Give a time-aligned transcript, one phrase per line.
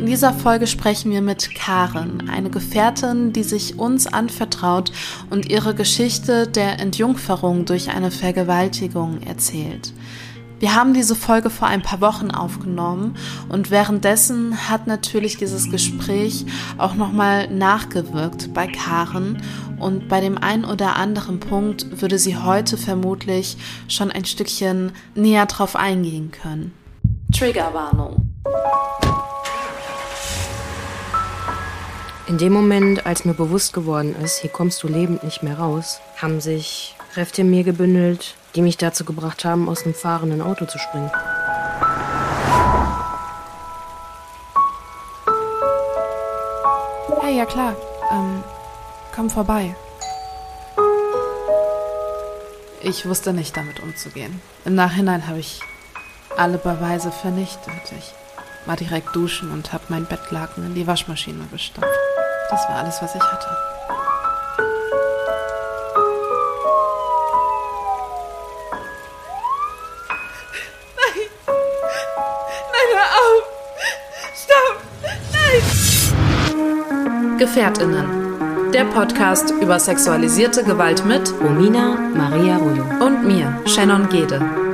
[0.00, 4.90] In dieser Folge sprechen wir mit Karen, eine Gefährtin, die sich uns anvertraut
[5.28, 9.92] und ihre Geschichte der Entjungferung durch eine Vergewaltigung erzählt.
[10.58, 13.14] Wir haben diese Folge vor ein paar Wochen aufgenommen
[13.50, 16.46] und währenddessen hat natürlich dieses Gespräch
[16.78, 19.42] auch nochmal nachgewirkt bei Karen
[19.78, 25.44] und bei dem einen oder anderen Punkt würde sie heute vermutlich schon ein Stückchen näher
[25.44, 26.72] drauf eingehen können.
[27.32, 28.30] Triggerwarnung.
[32.30, 35.98] In dem Moment, als mir bewusst geworden ist, hier kommst du lebend nicht mehr raus,
[36.16, 40.64] haben sich Kräfte in mir gebündelt, die mich dazu gebracht haben, aus einem fahrenden Auto
[40.64, 41.10] zu springen.
[47.20, 47.74] Hey, ja klar.
[48.12, 48.44] Ähm,
[49.12, 49.74] komm vorbei.
[52.80, 54.40] Ich wusste nicht damit umzugehen.
[54.64, 55.58] Im Nachhinein habe ich
[56.36, 57.92] alle Beweise vernichtet.
[57.98, 58.14] Ich
[58.66, 61.88] war direkt duschen und habe mein Bettlaken in die Waschmaschine gestopft.
[62.50, 63.46] Das war alles, was ich hatte.
[77.38, 78.72] Gefährtinnen.
[78.72, 84.69] Der Podcast über sexualisierte Gewalt mit Romina Maria Rollo und mir, Shannon Gede.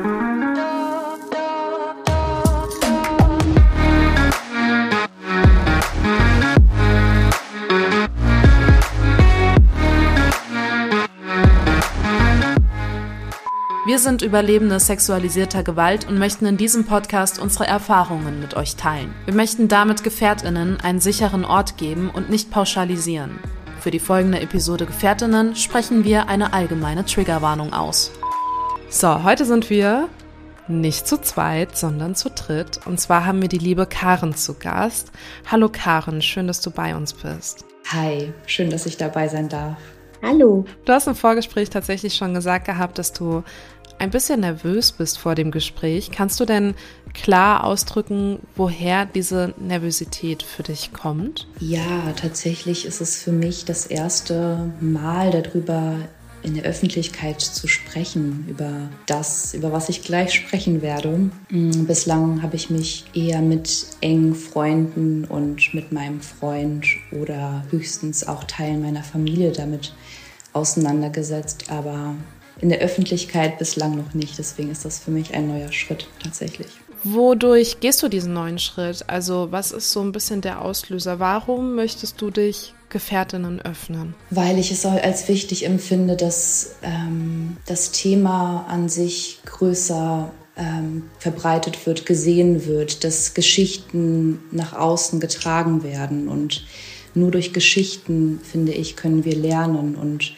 [13.97, 19.15] Wir sind Überlebende sexualisierter Gewalt und möchten in diesem Podcast unsere Erfahrungen mit euch teilen.
[19.25, 23.39] Wir möchten damit Gefährtinnen einen sicheren Ort geben und nicht pauschalisieren.
[23.81, 28.13] Für die folgende Episode Gefährtinnen sprechen wir eine allgemeine Triggerwarnung aus.
[28.91, 30.11] So, heute sind wir
[30.69, 32.81] nicht zu zweit, sondern zu dritt.
[32.85, 35.11] Und zwar haben wir die liebe Karen zu Gast.
[35.51, 37.65] Hallo Karen, schön, dass du bei uns bist.
[37.87, 39.79] Hi, schön, dass ich dabei sein darf.
[40.23, 40.65] Hallo.
[40.85, 43.45] Du hast im Vorgespräch tatsächlich schon gesagt gehabt, dass du
[43.99, 46.11] ein bisschen nervös bist vor dem Gespräch.
[46.11, 46.75] Kannst du denn
[47.15, 51.47] klar ausdrücken, woher diese Nervosität für dich kommt?
[51.61, 55.99] Ja, tatsächlich ist es für mich das erste Mal darüber
[56.43, 61.31] in der Öffentlichkeit zu sprechen, über das, über was ich gleich sprechen werde.
[61.51, 68.29] Mm, bislang habe ich mich eher mit engen Freunden und mit meinem Freund oder höchstens
[68.29, 69.93] auch Teilen meiner Familie damit
[70.53, 72.15] auseinandergesetzt, aber
[72.61, 74.39] in der Öffentlichkeit bislang noch nicht.
[74.39, 76.69] Deswegen ist das für mich ein neuer Schritt tatsächlich.
[77.05, 79.05] Wodurch gehst du diesen neuen Schritt?
[79.07, 81.21] Also was ist so ein bisschen der Auslöser?
[81.21, 84.15] Warum möchtest du dich Gefährtinnen öffnen?
[84.31, 91.87] Weil ich es als wichtig empfinde, dass ähm, das Thema an sich größer ähm, verbreitet
[91.87, 96.29] wird, gesehen wird, dass Geschichten nach außen getragen werden.
[96.29, 96.65] Und
[97.15, 100.35] nur durch Geschichten, finde ich, können wir lernen und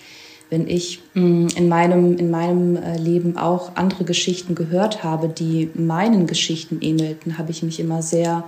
[0.50, 5.70] wenn ich mm, in meinem, in meinem äh, Leben auch andere Geschichten gehört habe, die
[5.75, 8.44] meinen Geschichten ähnelten, habe ich mich immer sehr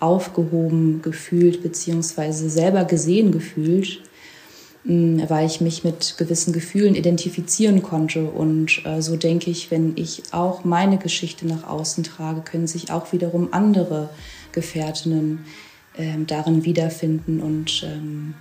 [0.00, 4.02] aufgehoben gefühlt, beziehungsweise selber gesehen gefühlt,
[4.84, 8.24] mm, weil ich mich mit gewissen Gefühlen identifizieren konnte.
[8.24, 12.90] Und äh, so denke ich, wenn ich auch meine Geschichte nach außen trage, können sich
[12.92, 14.10] auch wiederum andere
[14.52, 15.44] Gefährtinnen
[15.96, 18.34] ähm, darin wiederfinden und ähm,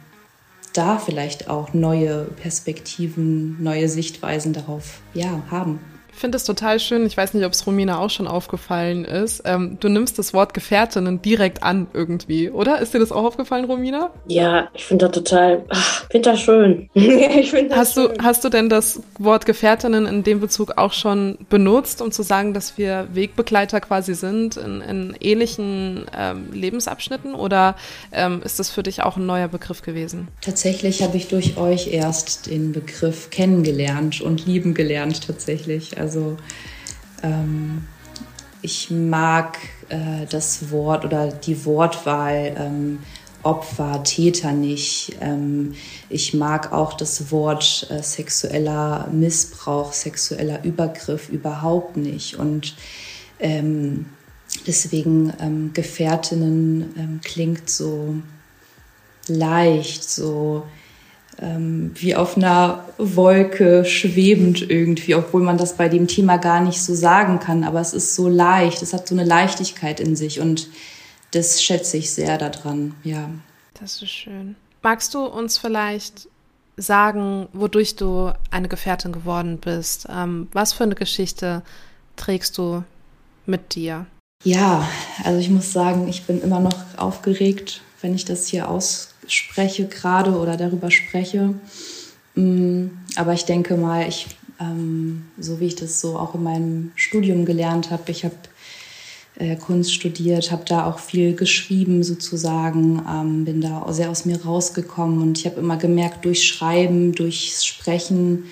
[0.78, 5.80] da vielleicht auch neue Perspektiven, neue Sichtweisen darauf ja, haben.
[6.18, 7.06] Ich finde es total schön.
[7.06, 9.44] Ich weiß nicht, ob es Romina auch schon aufgefallen ist.
[9.46, 12.80] Ähm, du nimmst das Wort Gefährtinnen direkt an irgendwie, oder?
[12.80, 14.10] Ist dir das auch aufgefallen, Romina?
[14.26, 16.90] Ja, ich finde das total, ach, finde das schön.
[16.96, 18.16] ich find das hast, schön.
[18.16, 22.24] Du, hast du denn das Wort Gefährtinnen in dem Bezug auch schon benutzt, um zu
[22.24, 27.36] sagen, dass wir Wegbegleiter quasi sind in, in ähnlichen ähm, Lebensabschnitten?
[27.36, 27.76] Oder
[28.12, 30.30] ähm, ist das für dich auch ein neuer Begriff gewesen?
[30.42, 36.00] Tatsächlich habe ich durch euch erst den Begriff kennengelernt und lieben gelernt tatsächlich.
[36.00, 36.38] Also also
[37.22, 37.86] ähm,
[38.62, 39.58] ich mag
[39.90, 43.00] äh, das Wort oder die Wortwahl ähm,
[43.44, 45.18] Opfer, Täter nicht.
[45.20, 45.76] Ähm,
[46.10, 52.36] ich mag auch das Wort äh, sexueller Missbrauch, sexueller Übergriff überhaupt nicht.
[52.36, 52.76] Und
[53.40, 54.06] ähm,
[54.66, 58.16] deswegen ähm, Gefährtinnen ähm, klingt so
[59.28, 60.64] leicht, so
[61.42, 66.82] ähm, wie auf einer Wolke schwebend irgendwie, obwohl man das bei dem Thema gar nicht
[66.82, 67.64] so sagen kann.
[67.64, 70.70] Aber es ist so leicht, es hat so eine Leichtigkeit in sich und
[71.32, 73.30] das schätze ich sehr daran, ja.
[73.80, 74.56] Das ist schön.
[74.82, 76.30] Magst du uns vielleicht
[76.78, 80.08] sagen, wodurch du eine Gefährtin geworden bist?
[80.10, 81.64] Ähm, was für eine Geschichte
[82.16, 82.84] trägst du
[83.46, 84.06] mit dir?
[84.44, 84.88] Ja,
[85.24, 88.70] also ich muss sagen, ich bin immer noch aufgeregt, wenn ich das hier
[89.28, 91.54] ausspreche gerade oder darüber spreche.
[92.36, 94.28] Mm, aber ich denke mal, ich,
[94.60, 98.36] ähm, so wie ich das so auch in meinem Studium gelernt habe, ich habe
[99.38, 104.44] äh, Kunst studiert, habe da auch viel geschrieben sozusagen, ähm, bin da sehr aus mir
[104.44, 108.46] rausgekommen und ich habe immer gemerkt, durch Schreiben, durchs Sprechen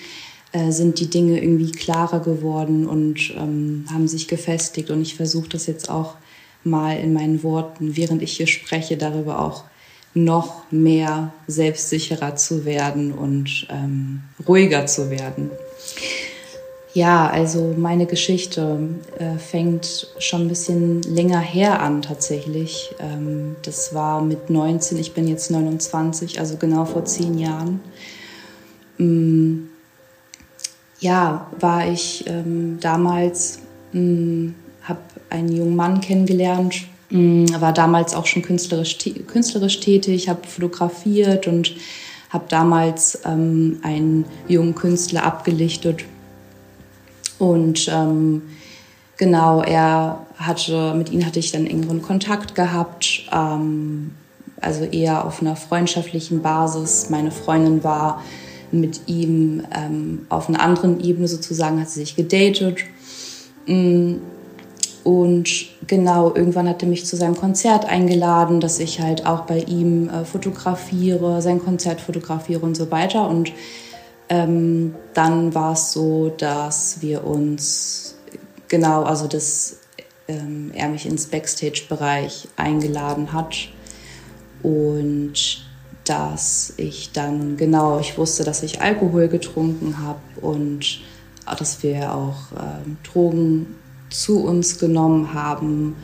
[0.52, 5.48] äh, sind die Dinge irgendwie klarer geworden und ähm, haben sich gefestigt und ich versuche
[5.48, 6.14] das jetzt auch
[6.62, 9.64] mal in meinen Worten, während ich hier spreche, darüber auch
[10.16, 15.50] noch mehr selbstsicherer zu werden und ähm, ruhiger zu werden.
[16.94, 18.78] Ja, also meine Geschichte
[19.18, 22.94] äh, fängt schon ein bisschen länger her an tatsächlich.
[22.98, 27.80] Ähm, das war mit 19, ich bin jetzt 29, also genau vor zehn Jahren.
[28.98, 29.68] Ähm,
[30.98, 33.58] ja, war ich ähm, damals,
[33.92, 41.46] ähm, habe einen jungen Mann kennengelernt, war damals auch schon künstlerisch, künstlerisch tätig, habe fotografiert
[41.46, 41.74] und
[42.30, 46.04] habe damals ähm, einen jungen Künstler abgelichtet
[47.38, 48.42] und ähm,
[49.16, 54.12] genau, er hatte, mit ihm hatte ich dann engeren Kontakt gehabt, ähm,
[54.60, 57.10] also eher auf einer freundschaftlichen Basis.
[57.10, 58.22] Meine Freundin war
[58.72, 62.78] mit ihm ähm, auf einer anderen Ebene sozusagen, hat sie sich gedatet.
[63.66, 64.14] Mm,
[65.04, 69.60] und genau, irgendwann hat er mich zu seinem Konzert eingeladen, dass ich halt auch bei
[69.60, 73.28] ihm äh, fotografiere, sein Konzert fotografiere und so weiter.
[73.28, 73.52] Und
[74.28, 78.16] ähm, dann war es so, dass wir uns
[78.68, 79.78] genau, also dass
[80.28, 83.68] ähm, er mich ins Backstage-Bereich eingeladen hat
[84.62, 85.64] und
[86.04, 91.00] dass ich dann genau, ich wusste, dass ich Alkohol getrunken habe und
[91.58, 93.76] dass wir auch ähm, Drogen
[94.10, 95.96] zu uns genommen haben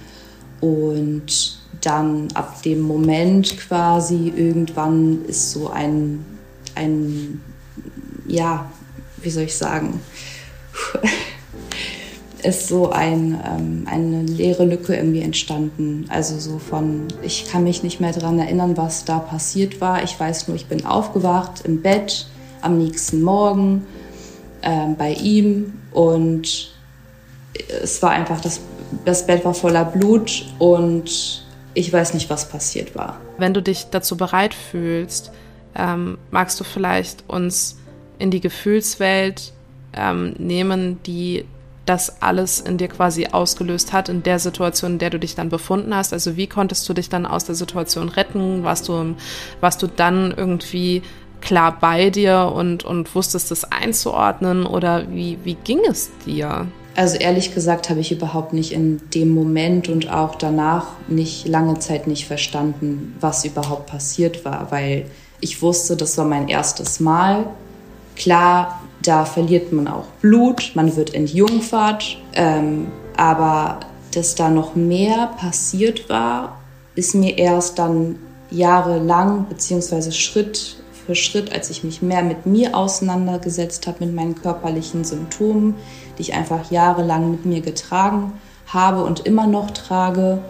[0.61, 6.25] und dann ab dem Moment quasi irgendwann ist so ein,
[6.75, 7.41] ein
[8.27, 8.71] ja,
[9.21, 10.01] wie soll ich sagen,
[12.43, 16.07] ist so ein, ähm, eine leere Lücke irgendwie entstanden.
[16.09, 20.03] Also so von, ich kann mich nicht mehr daran erinnern, was da passiert war.
[20.03, 22.27] Ich weiß nur, ich bin aufgewacht im Bett
[22.61, 23.87] am nächsten Morgen
[24.63, 26.72] äh, bei ihm und
[27.55, 28.61] es war einfach, das,
[29.05, 31.45] das Bett war voller Blut und
[31.75, 33.21] ich weiß nicht, was passiert war.
[33.39, 35.33] Wenn du dich dazu bereit fühlst,
[35.75, 37.79] ähm, magst du vielleicht uns
[38.19, 39.53] in die Gefühlswelt
[39.95, 41.45] ähm, nehmen, die
[41.87, 45.49] das alles in dir quasi ausgelöst hat, in der Situation, in der du dich dann
[45.49, 46.13] befunden hast.
[46.13, 48.63] Also wie konntest du dich dann aus der Situation retten?
[48.63, 49.17] Warst du,
[49.61, 51.03] warst du dann irgendwie
[51.41, 56.69] klar bei dir und, und wusstest es einzuordnen oder wie, wie ging es dir?
[56.95, 61.79] Also ehrlich gesagt habe ich überhaupt nicht in dem Moment und auch danach nicht lange
[61.79, 65.07] Zeit nicht verstanden, was überhaupt passiert war, weil
[65.41, 67.47] ich wusste, das war mein erstes Mal.
[68.15, 73.81] Klar, da verliert man auch Blut, man wird entjungfert, ähm, aber
[74.15, 76.61] dass da noch mehr passiert war,
[76.95, 78.19] ist mir erst dann
[78.51, 84.35] jahrelang, beziehungsweise Schritt für Schritt, als ich mich mehr mit mir auseinandergesetzt habe, mit meinen
[84.35, 85.75] körperlichen Symptomen,
[86.17, 88.33] die ich einfach jahrelang mit mir getragen
[88.67, 90.43] habe und immer noch trage,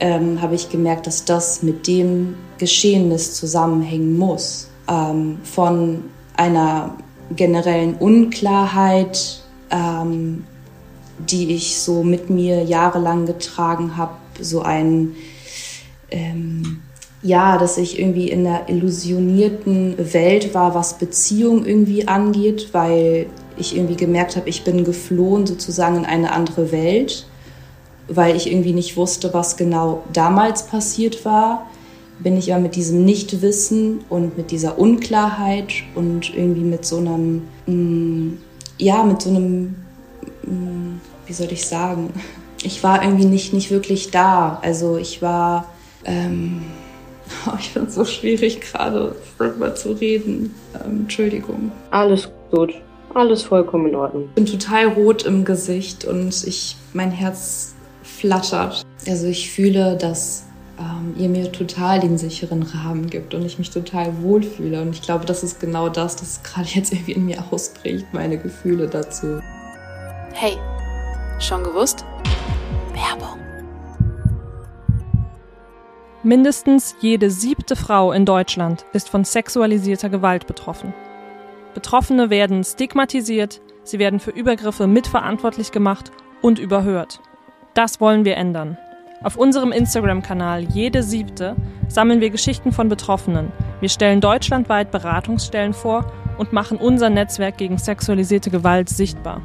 [0.00, 4.68] ähm, habe ich gemerkt, dass das mit dem Geschehnis zusammenhängen muss.
[4.88, 6.04] Ähm, von
[6.36, 6.94] einer
[7.36, 10.44] generellen Unklarheit, ähm,
[11.18, 15.14] die ich so mit mir jahrelang getragen habe, so ein,
[16.10, 16.82] ähm,
[17.22, 23.76] ja, dass ich irgendwie in einer illusionierten Welt war, was Beziehung irgendwie angeht, weil ich
[23.76, 27.26] irgendwie gemerkt habe, ich bin geflohen sozusagen in eine andere Welt,
[28.08, 31.66] weil ich irgendwie nicht wusste, was genau damals passiert war
[32.22, 37.42] bin ich ja mit diesem Nichtwissen und mit dieser Unklarheit und irgendwie mit so einem,
[37.66, 38.38] mm,
[38.78, 39.76] ja, mit so einem,
[40.44, 42.10] mm, wie soll ich sagen,
[42.62, 44.58] ich war irgendwie nicht, nicht wirklich da.
[44.62, 45.68] Also ich war,
[46.04, 46.62] ähm,
[47.58, 50.54] ich finde es so schwierig gerade darüber zu reden.
[50.84, 51.72] Ähm, Entschuldigung.
[51.90, 52.74] Alles gut.
[53.14, 54.24] Alles vollkommen in Ordnung.
[54.24, 58.82] Ich bin total rot im Gesicht und ich, mein Herz flattert.
[59.08, 60.44] Also ich fühle, dass
[60.78, 64.80] ähm, ihr mir total den sicheren Rahmen gibt und ich mich total wohlfühle.
[64.82, 68.38] Und ich glaube, das ist genau das, das gerade jetzt irgendwie in mir ausbricht, meine
[68.38, 69.40] Gefühle dazu.
[70.32, 70.56] Hey,
[71.40, 72.04] schon gewusst?
[72.94, 73.39] Werbung.
[76.22, 80.92] Mindestens jede siebte Frau in Deutschland ist von sexualisierter Gewalt betroffen.
[81.72, 86.12] Betroffene werden stigmatisiert, sie werden für Übergriffe mitverantwortlich gemacht
[86.42, 87.20] und überhört.
[87.72, 88.76] Das wollen wir ändern.
[89.22, 91.56] Auf unserem Instagram-Kanal Jede Siebte
[91.88, 93.50] sammeln wir Geschichten von Betroffenen.
[93.80, 99.40] Wir stellen deutschlandweit Beratungsstellen vor und machen unser Netzwerk gegen sexualisierte Gewalt sichtbar.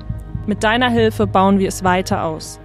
[0.45, 2.59] Mit deiner Hilfe bauen wir es weiter aus.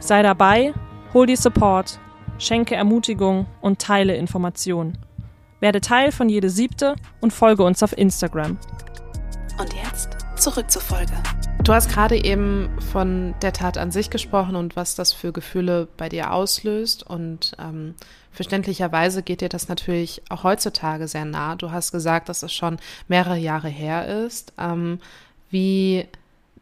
[0.00, 0.72] Sei dabei,
[1.14, 2.00] hol die Support,
[2.42, 4.98] schenke Ermutigung und teile Informationen.
[5.60, 8.58] Werde Teil von Jede Siebte und folge uns auf Instagram.
[9.58, 11.12] Und jetzt zurück zur Folge.
[11.62, 15.86] Du hast gerade eben von der Tat an sich gesprochen und was das für Gefühle
[15.96, 17.04] bei dir auslöst.
[17.04, 17.94] Und ähm,
[18.32, 21.54] verständlicherweise geht dir das natürlich auch heutzutage sehr nah.
[21.54, 24.52] Du hast gesagt, dass es schon mehrere Jahre her ist.
[24.58, 24.98] Ähm,
[25.50, 26.08] wie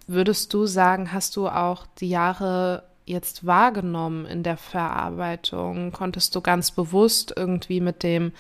[0.07, 5.93] würdest du sagen, hast du auch die Jahre jetzt wahrgenommen in der Verarbeitung?
[5.93, 8.33] Konntest du ganz bewusst irgendwie mit dem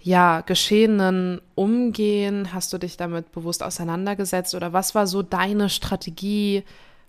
[0.00, 2.52] ja, Geschehenen umgehen?
[2.52, 6.62] Hast du dich damit bewusst auseinandergesetzt oder was war so deine Strategie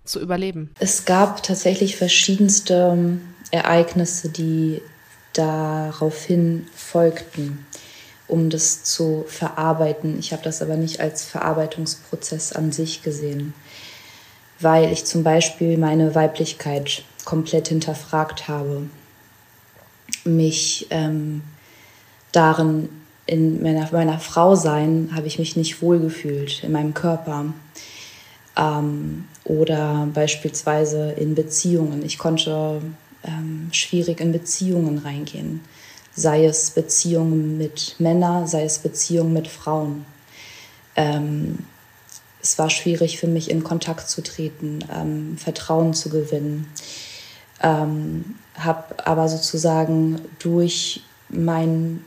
[0.04, 0.70] zu überleben?
[0.80, 3.20] Es gab tatsächlich verschiedenste ähm,
[3.52, 4.82] Ereignisse, die
[5.32, 7.66] daraufhin folgten,
[8.26, 10.18] um das zu verarbeiten.
[10.18, 13.54] Ich habe das aber nicht als Verarbeitungsprozess an sich gesehen,
[14.60, 18.88] weil ich zum Beispiel meine Weiblichkeit komplett hinterfragt habe,
[20.24, 21.42] mich ähm,
[22.32, 22.88] darin,
[23.26, 27.52] in meiner, meiner Frau sein, habe ich mich nicht wohlgefühlt in meinem Körper.
[28.56, 32.04] Ähm, oder beispielsweise in Beziehungen.
[32.04, 32.80] Ich konnte
[33.24, 35.60] ähm, schwierig in Beziehungen reingehen.
[36.14, 40.04] Sei es Beziehungen mit Männern, sei es Beziehungen mit Frauen.
[40.96, 41.58] Ähm,
[42.48, 46.66] es war schwierig für mich, in Kontakt zu treten, ähm, Vertrauen zu gewinnen.
[47.62, 52.04] Ähm, habe aber sozusagen durch mein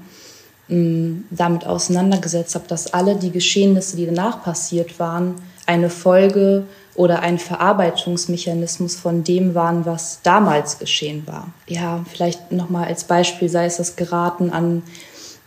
[0.68, 5.36] mm, damit auseinandergesetzt habe, dass alle die Geschehnisse, die danach passiert waren,
[5.66, 11.48] eine Folge oder ein Verarbeitungsmechanismus von dem waren, was damals geschehen war.
[11.66, 14.82] Ja, vielleicht nochmal als Beispiel sei es das Geraten an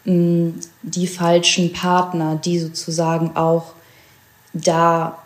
[0.06, 3.74] die falschen Partner, die sozusagen auch
[4.54, 5.20] da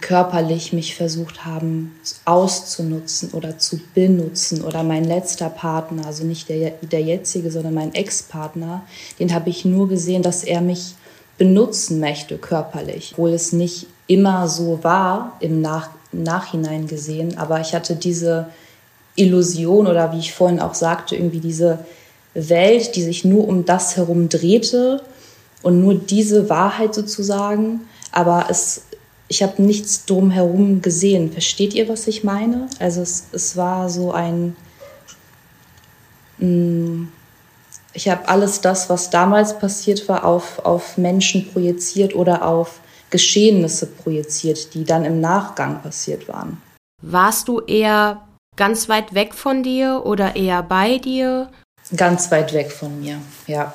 [0.00, 6.70] körperlich mich versucht haben auszunutzen oder zu benutzen oder mein letzter Partner, also nicht der,
[6.82, 8.82] der jetzige, sondern mein Ex-Partner,
[9.18, 10.94] den habe ich nur gesehen, dass er mich
[11.38, 17.72] benutzen möchte körperlich, obwohl es nicht immer so war im Nach Nachhinein gesehen, aber ich
[17.72, 18.48] hatte diese
[19.14, 21.78] Illusion oder wie ich vorhin auch sagte, irgendwie diese
[22.34, 25.02] Welt, die sich nur um das herum drehte
[25.62, 27.82] und nur diese Wahrheit sozusagen.
[28.10, 28.86] Aber es,
[29.28, 31.30] ich habe nichts drumherum gesehen.
[31.30, 32.66] Versteht ihr, was ich meine?
[32.80, 34.56] Also es, es war so ein...
[36.38, 37.04] Mm,
[37.92, 43.86] ich habe alles das, was damals passiert war, auf, auf Menschen projiziert oder auf Geschehnisse
[43.86, 46.60] projiziert, die dann im Nachgang passiert waren.
[47.02, 48.26] Warst du eher
[48.56, 51.50] ganz weit weg von dir oder eher bei dir?
[51.96, 53.74] Ganz weit weg von mir, ja.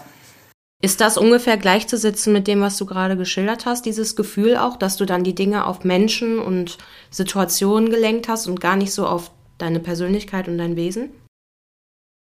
[0.82, 4.98] Ist das ungefähr gleichzusetzen mit dem, was du gerade geschildert hast, dieses Gefühl auch, dass
[4.98, 6.77] du dann die Dinge auf Menschen und
[7.10, 11.10] Situationen gelenkt hast und gar nicht so auf deine Persönlichkeit und dein Wesen?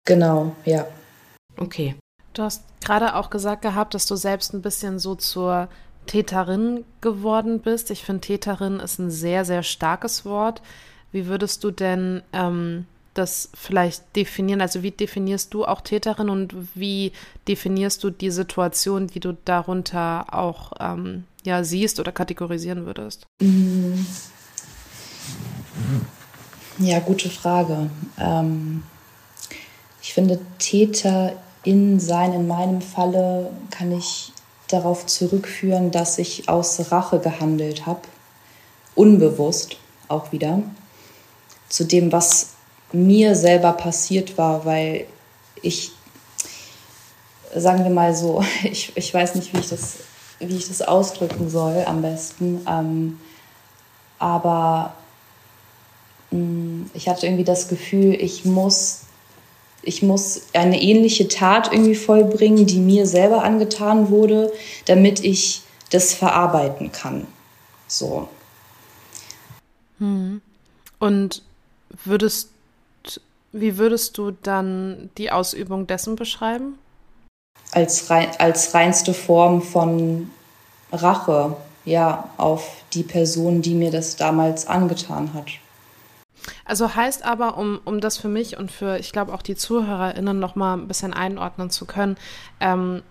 [0.06, 0.86] Genau, ja.
[1.56, 1.96] Okay.
[2.34, 5.68] Du hast gerade auch gesagt gehabt, dass du selbst ein bisschen so zur
[6.06, 7.90] Täterin geworden bist.
[7.90, 10.62] Ich finde, Täterin ist ein sehr, sehr starkes Wort.
[11.12, 14.60] Wie würdest du denn ähm, das vielleicht definieren?
[14.60, 17.12] Also wie definierst du auch Täterin und wie
[17.48, 23.26] definierst du die Situation, die du darunter auch ähm, ja, siehst oder kategorisieren würdest?
[23.40, 24.06] Mhm.
[26.78, 27.90] Ja, gute Frage.
[28.18, 28.82] Ähm,
[30.02, 31.32] Ich finde, Täter
[31.62, 34.32] in sein, in meinem Falle kann ich
[34.68, 38.00] darauf zurückführen, dass ich aus Rache gehandelt habe,
[38.94, 39.76] unbewusst
[40.08, 40.62] auch wieder,
[41.68, 42.50] zu dem, was
[42.92, 45.06] mir selber passiert war, weil
[45.62, 45.90] ich,
[47.54, 49.96] sagen wir mal so, ich, ich weiß nicht, wie ich das,
[50.38, 53.18] wie ich das ausdrücken soll am besten, ähm,
[54.18, 54.94] aber
[56.30, 59.03] mh, mm, ich hatte irgendwie das Gefühl, ich muss
[59.86, 64.52] ich muss eine ähnliche Tat irgendwie vollbringen, die mir selber angetan wurde,
[64.86, 67.26] damit ich das verarbeiten kann.
[67.86, 68.28] So.
[69.98, 70.40] Hm.
[70.98, 71.42] Und
[72.04, 72.50] würdest,
[73.52, 76.78] wie würdest du dann die Ausübung dessen beschreiben?
[77.70, 80.30] Als, rein, als reinste Form von
[80.92, 85.48] Rache, ja, auf die Person, die mir das damals angetan hat.
[86.64, 90.38] Also heißt aber, um, um das für mich und für, ich glaube, auch die ZuhörerInnen
[90.38, 92.16] noch mal ein bisschen einordnen zu können,
[92.60, 93.02] ähm,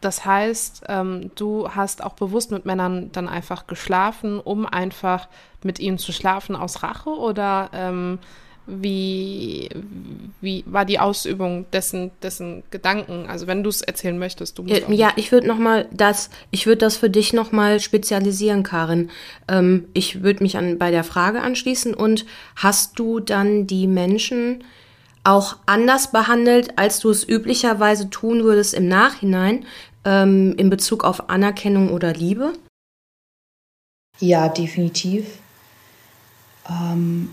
[0.00, 5.28] das heißt, ähm, du hast auch bewusst mit Männern dann einfach geschlafen, um einfach
[5.62, 8.18] mit ihnen zu schlafen aus Rache oder ähm,
[8.70, 9.68] wie,
[10.40, 13.26] wie war die Ausübung dessen, dessen Gedanken?
[13.28, 14.88] Also wenn du es erzählen möchtest, du musst.
[14.88, 18.62] Ja, ja ich würde noch mal das, ich würde das für dich noch mal spezialisieren,
[18.62, 19.10] Karin.
[19.48, 22.24] Ähm, ich würde mich an, bei der Frage anschließen und
[22.56, 24.64] hast du dann die Menschen
[25.24, 29.66] auch anders behandelt, als du es üblicherweise tun würdest im Nachhinein
[30.04, 32.52] ähm, in Bezug auf Anerkennung oder Liebe?
[34.18, 35.38] Ja, definitiv.
[36.68, 37.30] Ähm,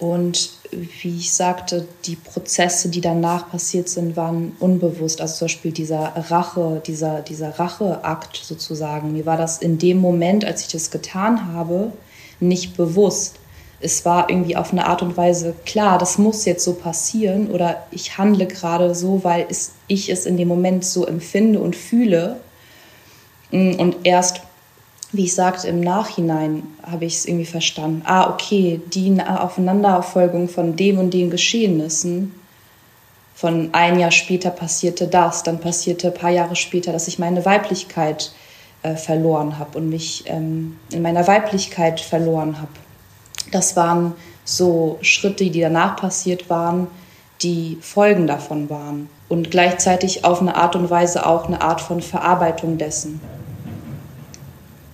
[0.00, 5.20] und wie ich sagte, die Prozesse, die danach passiert sind, waren unbewusst.
[5.20, 9.12] Also zum Beispiel dieser Rache, dieser, dieser Racheakt sozusagen.
[9.12, 11.92] Mir war das in dem Moment, als ich das getan habe,
[12.40, 13.36] nicht bewusst.
[13.80, 17.86] Es war irgendwie auf eine Art und Weise klar, das muss jetzt so passieren oder
[17.90, 22.40] ich handle gerade so, weil es, ich es in dem Moment so empfinde und fühle.
[23.50, 24.40] Und erst
[25.12, 28.02] wie ich sagte, im Nachhinein habe ich es irgendwie verstanden.
[28.04, 32.34] Ah, okay, die Aufeinanderfolgung von dem und den Geschehnissen.
[33.34, 37.44] Von ein Jahr später passierte das, dann passierte ein paar Jahre später, dass ich meine
[37.44, 38.32] Weiblichkeit
[38.82, 42.72] äh, verloren habe und mich ähm, in meiner Weiblichkeit verloren habe.
[43.50, 46.86] Das waren so Schritte, die danach passiert waren,
[47.42, 49.08] die Folgen davon waren.
[49.28, 53.20] Und gleichzeitig auf eine Art und Weise auch eine Art von Verarbeitung dessen.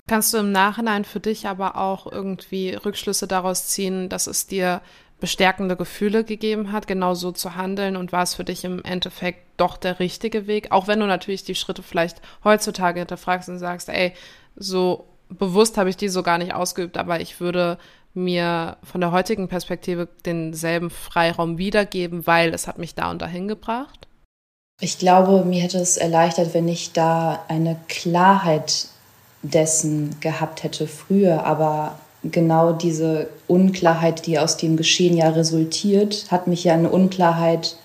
[0.08, 4.80] Kannst du im Nachhinein für dich aber auch irgendwie Rückschlüsse daraus ziehen, dass es dir
[5.18, 9.40] bestärkende Gefühle gegeben hat, genau so zu handeln und war es für dich im Endeffekt
[9.56, 13.88] doch der richtige Weg, auch wenn du natürlich die Schritte vielleicht heutzutage hinterfragst und sagst,
[13.88, 14.12] ey,
[14.54, 17.78] so bewusst habe ich die so gar nicht ausgeübt, aber ich würde
[18.14, 23.48] mir von der heutigen Perspektive denselben Freiraum wiedergeben, weil es hat mich da und dahin
[23.48, 24.06] gebracht?
[24.80, 28.88] Ich glaube, mir hätte es erleichtert, wenn ich da eine Klarheit
[29.50, 31.44] dessen gehabt hätte früher.
[31.44, 37.76] Aber genau diese Unklarheit, die aus dem Geschehen ja resultiert, hat mich ja eine Unklarheit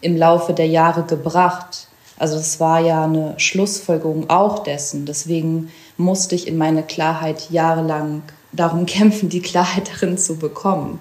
[0.00, 1.88] im Laufe der Jahre gebracht.
[2.18, 5.06] Also es war ja eine Schlussfolgerung auch dessen.
[5.06, 11.00] Deswegen musste ich in meine Klarheit jahrelang darum kämpfen, die Klarheit darin zu bekommen.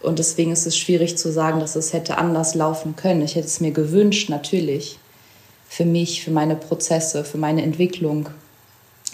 [0.00, 3.22] Und deswegen ist es schwierig zu sagen, dass es hätte anders laufen können.
[3.22, 4.98] Ich hätte es mir gewünscht, natürlich.
[5.68, 8.28] Für mich, für meine Prozesse, für meine Entwicklung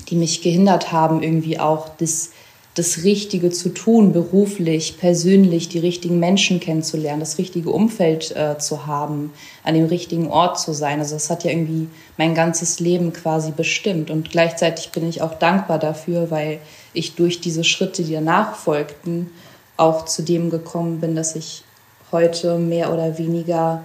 [0.09, 2.31] die mich gehindert haben, irgendwie auch das,
[2.75, 8.87] das Richtige zu tun, beruflich, persönlich, die richtigen Menschen kennenzulernen, das richtige Umfeld äh, zu
[8.87, 9.33] haben,
[9.65, 11.01] an dem richtigen Ort zu sein.
[11.01, 14.11] Also das hat ja irgendwie mein ganzes Leben quasi bestimmt.
[14.11, 16.61] Und gleichzeitig bin ich auch dankbar dafür, weil
[16.93, 19.31] ich durch diese Schritte, die danach folgten,
[19.77, 21.65] auch zu dem gekommen bin, dass ich
[22.13, 23.83] heute mehr oder weniger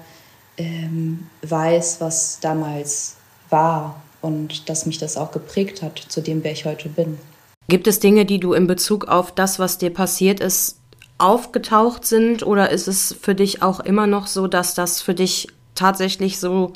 [0.57, 3.15] ähm, weiß, was damals
[3.49, 7.19] war und dass mich das auch geprägt hat zu dem, wer ich heute bin.
[7.67, 10.77] Gibt es Dinge, die du in Bezug auf das, was dir passiert ist,
[11.17, 15.47] aufgetaucht sind oder ist es für dich auch immer noch so, dass das für dich
[15.75, 16.73] tatsächlich so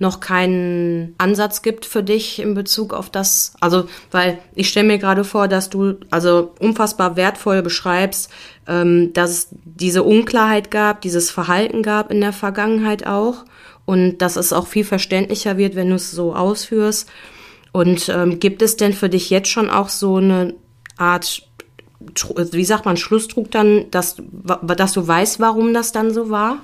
[0.00, 4.98] noch keinen Ansatz gibt für dich in Bezug auf das, also weil ich stelle mir
[4.98, 8.30] gerade vor, dass du also unfassbar wertvoll beschreibst,
[8.66, 13.44] ähm, dass es diese Unklarheit gab, dieses Verhalten gab in der Vergangenheit auch
[13.84, 17.08] und dass es auch viel verständlicher wird, wenn du es so ausführst.
[17.72, 20.54] Und ähm, gibt es denn für dich jetzt schon auch so eine
[20.96, 21.42] Art,
[22.52, 24.16] wie sagt man, Schlussdruck dann, dass,
[24.76, 26.58] dass du weißt, warum das dann so war?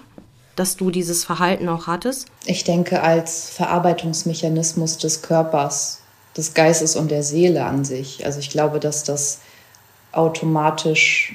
[0.56, 2.28] Dass du dieses Verhalten auch hattest?
[2.44, 6.00] Ich denke, als Verarbeitungsmechanismus des Körpers,
[6.36, 8.24] des Geistes und der Seele an sich.
[8.26, 9.40] Also ich glaube, dass das
[10.12, 11.34] automatisch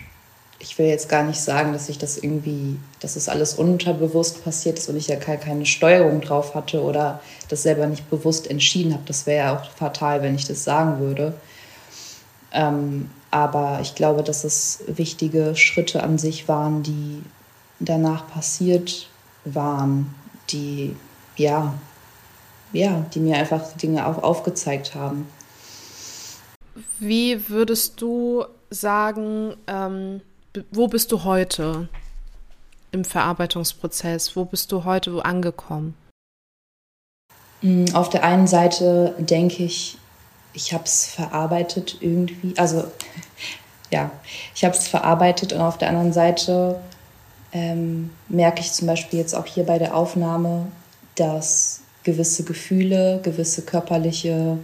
[0.62, 4.78] ich will jetzt gar nicht sagen, dass ich das irgendwie, dass es alles unterbewusst passiert
[4.78, 9.04] ist und ich ja keine Steuerung drauf hatte oder das selber nicht bewusst entschieden habe.
[9.06, 11.34] Das wäre ja auch fatal, wenn ich das sagen würde.
[12.54, 17.24] Ähm, aber ich glaube, dass es wichtige Schritte an sich waren, die
[17.80, 19.10] danach passiert
[19.46, 20.14] waren,
[20.50, 20.96] die
[21.38, 21.74] ja,
[22.74, 25.28] ja, die mir einfach Dinge auch aufgezeigt haben.
[27.00, 30.22] Wie würdest du sagen, ähm,
[30.72, 31.90] wo bist du heute
[32.92, 34.36] im Verarbeitungsprozess?
[34.36, 35.96] Wo bist du heute angekommen?
[37.62, 39.98] Mm, auf der einen Seite denke ich,
[40.54, 42.58] ich habe es verarbeitet irgendwie.
[42.58, 42.86] Also
[43.92, 44.12] ja,
[44.56, 46.80] ich habe es verarbeitet und auf der anderen Seite
[47.54, 50.68] ähm, merke ich zum Beispiel jetzt auch hier bei der Aufnahme,
[51.16, 54.58] dass gewisse Gefühle, gewisse körperliche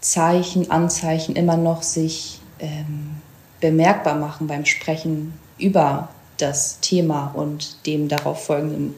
[0.00, 3.16] Zeichen, Anzeichen immer noch sich ähm,
[3.60, 8.94] bemerkbar machen beim Sprechen über das Thema und dem darauf folgenden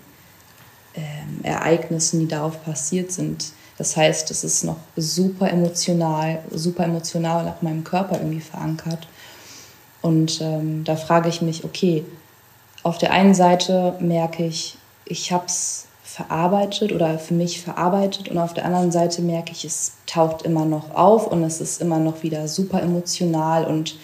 [0.94, 3.52] ähm, Ereignissen, die darauf passiert sind.
[3.78, 9.06] Das heißt, es ist noch super emotional, super emotional nach meinem Körper irgendwie verankert.
[10.02, 12.04] Und ähm, da frage ich mich, okay,
[12.82, 18.38] auf der einen Seite merke ich, ich habe es verarbeitet oder für mich verarbeitet und
[18.38, 21.98] auf der anderen Seite merke ich, es taucht immer noch auf und es ist immer
[21.98, 23.96] noch wieder super emotional und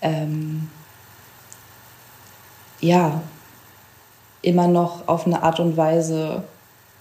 [0.00, 0.68] ähm,
[2.80, 3.20] ja,
[4.42, 6.44] immer noch auf eine Art und Weise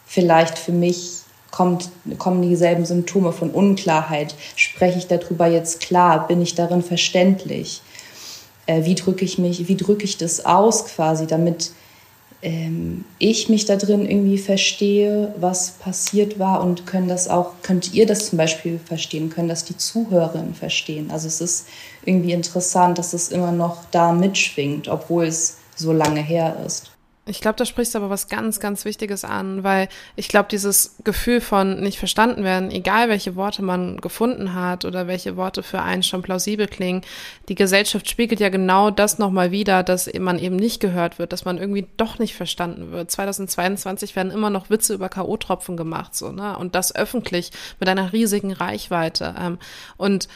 [0.05, 4.36] vielleicht für mich kommt, kommen dieselben Symptome von Unklarheit.
[4.55, 6.27] Spreche ich darüber jetzt klar?
[6.27, 7.81] Bin ich darin verständlich?
[8.67, 11.71] Äh, wie drücke ich mich, wie drücke ich das aus quasi, damit
[12.41, 17.93] ähm, ich mich da drin irgendwie verstehe, was passiert war und können das auch, könnt
[17.93, 21.10] ihr das zum Beispiel verstehen, können das die Zuhörerinnen verstehen.
[21.10, 21.67] Also es ist
[22.06, 26.91] irgendwie interessant, dass es immer noch da mitschwingt, obwohl es so lange her ist.
[27.27, 30.95] Ich glaube, da sprichst du aber was ganz, ganz Wichtiges an, weil ich glaube, dieses
[31.03, 35.81] Gefühl von nicht verstanden werden, egal welche Worte man gefunden hat oder welche Worte für
[35.81, 37.01] einen schon plausibel klingen,
[37.49, 41.45] die Gesellschaft spiegelt ja genau das nochmal wieder, dass man eben nicht gehört wird, dass
[41.45, 43.11] man irgendwie doch nicht verstanden wird.
[43.11, 46.57] 2022 werden immer noch Witze über K.O.-Tropfen gemacht, so, ne?
[46.57, 49.35] Und das öffentlich mit einer riesigen Reichweite.
[49.39, 49.57] Ähm,
[49.97, 50.27] und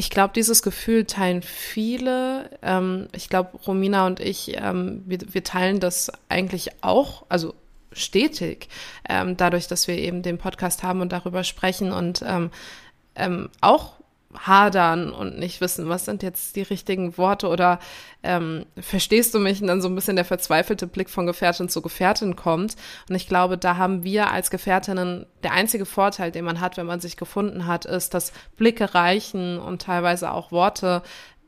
[0.00, 2.48] ich glaube, dieses Gefühl teilen viele.
[2.62, 7.54] Ähm, ich glaube, Romina und ich, ähm, wir, wir, teilen das eigentlich auch, also
[7.92, 8.70] stetig,
[9.06, 12.50] ähm, dadurch, dass wir eben den Podcast haben und darüber sprechen und ähm,
[13.14, 13.99] ähm, auch
[14.38, 17.80] hadern und nicht wissen, was sind jetzt die richtigen Worte oder
[18.22, 21.82] ähm, verstehst du mich und dann so ein bisschen der verzweifelte Blick von Gefährtin zu
[21.82, 22.76] Gefährtin kommt.
[23.08, 26.86] Und ich glaube, da haben wir als Gefährtinnen der einzige Vorteil, den man hat, wenn
[26.86, 31.02] man sich gefunden hat, ist, dass Blicke reichen und teilweise auch Worte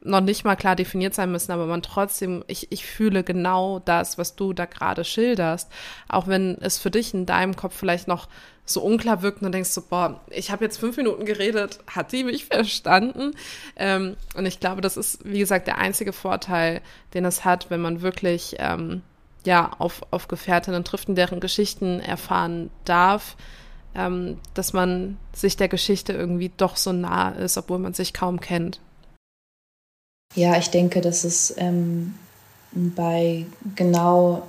[0.04, 4.18] noch nicht mal klar definiert sein müssen, aber man trotzdem, ich, ich fühle genau das,
[4.18, 5.70] was du da gerade schilderst,
[6.08, 8.28] auch wenn es für dich in deinem Kopf vielleicht noch
[8.64, 12.12] so unklar wirkt und du denkst so, boah, ich habe jetzt fünf Minuten geredet, hat
[12.12, 13.32] die mich verstanden?
[13.76, 16.80] Ähm, und ich glaube, das ist, wie gesagt, der einzige Vorteil,
[17.14, 19.02] den es hat, wenn man wirklich ähm,
[19.44, 23.36] ja, auf, auf Gefährtinnen trifft und deren Geschichten erfahren darf,
[23.94, 28.40] ähm, dass man sich der Geschichte irgendwie doch so nah ist, obwohl man sich kaum
[28.40, 28.80] kennt.
[30.34, 32.14] Ja, ich denke, dass es ähm,
[32.72, 33.44] bei
[33.76, 34.42] genau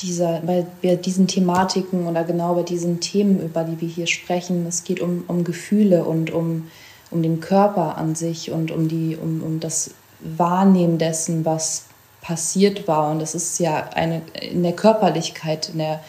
[0.00, 4.66] dieser, bei, bei diesen Thematiken oder genau bei diesen Themen, über die wir hier sprechen,
[4.66, 6.70] es geht um, um Gefühle und um,
[7.10, 11.84] um den Körper an sich und um, die, um, um das Wahrnehmen dessen, was
[12.20, 13.10] passiert war.
[13.10, 16.02] Und das ist ja eine, in der Körperlichkeit, in der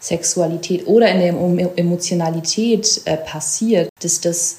[0.00, 4.58] Sexualität oder in der Emotionalität äh, passiert, dass das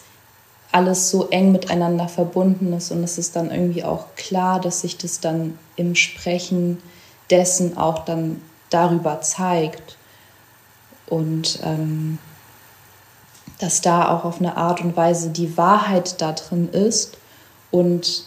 [0.71, 4.97] alles so eng miteinander verbunden ist und es ist dann irgendwie auch klar, dass sich
[4.97, 6.81] das dann im Sprechen
[7.29, 9.97] dessen auch dann darüber zeigt
[11.07, 12.17] und ähm,
[13.60, 17.17] dass da auch auf eine Art und Weise die Wahrheit da drin ist
[17.69, 18.25] und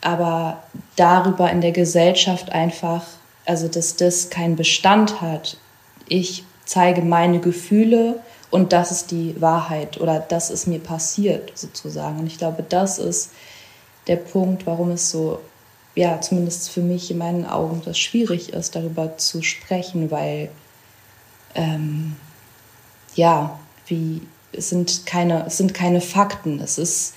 [0.00, 0.62] aber
[0.96, 3.02] darüber in der Gesellschaft einfach,
[3.44, 5.58] also dass das keinen Bestand hat.
[6.08, 12.18] Ich zeige meine Gefühle und das ist die Wahrheit oder das ist mir passiert sozusagen.
[12.18, 13.30] Und ich glaube, das ist
[14.06, 15.40] der Punkt, warum es so
[15.94, 20.50] ja, zumindest für mich in meinen Augen das schwierig ist, darüber zu sprechen, weil
[21.54, 22.16] ähm,
[23.14, 26.60] ja, wie es sind keine, es sind keine Fakten.
[26.60, 27.14] Es ist,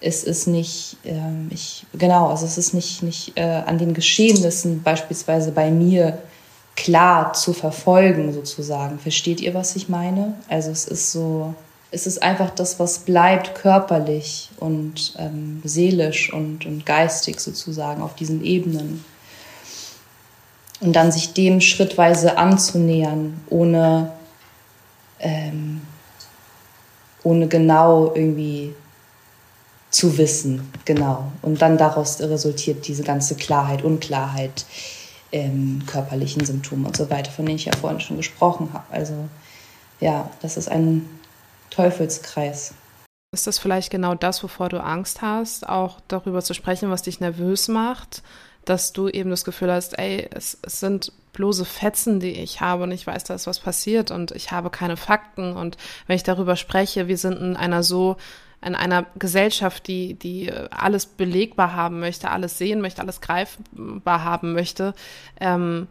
[0.00, 4.82] es ist nicht, ähm, ich, genau, also es ist nicht, nicht äh, an den Geschehnissen
[4.82, 6.18] beispielsweise bei mir
[6.76, 8.98] klar zu verfolgen, sozusagen.
[8.98, 10.34] Versteht ihr, was ich meine?
[10.48, 11.54] Also es ist so,
[11.90, 18.14] es ist einfach das, was bleibt körperlich und ähm, seelisch und, und geistig sozusagen auf
[18.14, 19.04] diesen Ebenen.
[20.80, 24.12] Und dann sich dem schrittweise anzunähern, ohne,
[25.20, 25.82] ähm,
[27.22, 28.74] ohne genau irgendwie
[29.90, 31.30] zu wissen, genau.
[31.42, 34.64] Und dann daraus resultiert diese ganze Klarheit, Unklarheit,
[35.32, 38.84] ähm, körperlichen Symptome und so weiter, von denen ich ja vorhin schon gesprochen habe.
[38.90, 39.28] Also
[40.00, 41.08] ja, das ist ein
[41.70, 42.74] Teufelskreis.
[43.34, 47.18] Ist das vielleicht genau das, wovor du Angst hast, auch darüber zu sprechen, was dich
[47.20, 48.22] nervös macht,
[48.66, 52.82] dass du eben das Gefühl hast, ey, es, es sind bloße Fetzen, die ich habe
[52.82, 56.22] und ich weiß, da ist was passiert und ich habe keine Fakten und wenn ich
[56.24, 58.18] darüber spreche, wir sind in einer so
[58.64, 64.52] in einer Gesellschaft, die, die alles belegbar haben möchte, alles sehen möchte, alles greifbar haben
[64.52, 64.94] möchte,
[65.40, 65.88] ähm,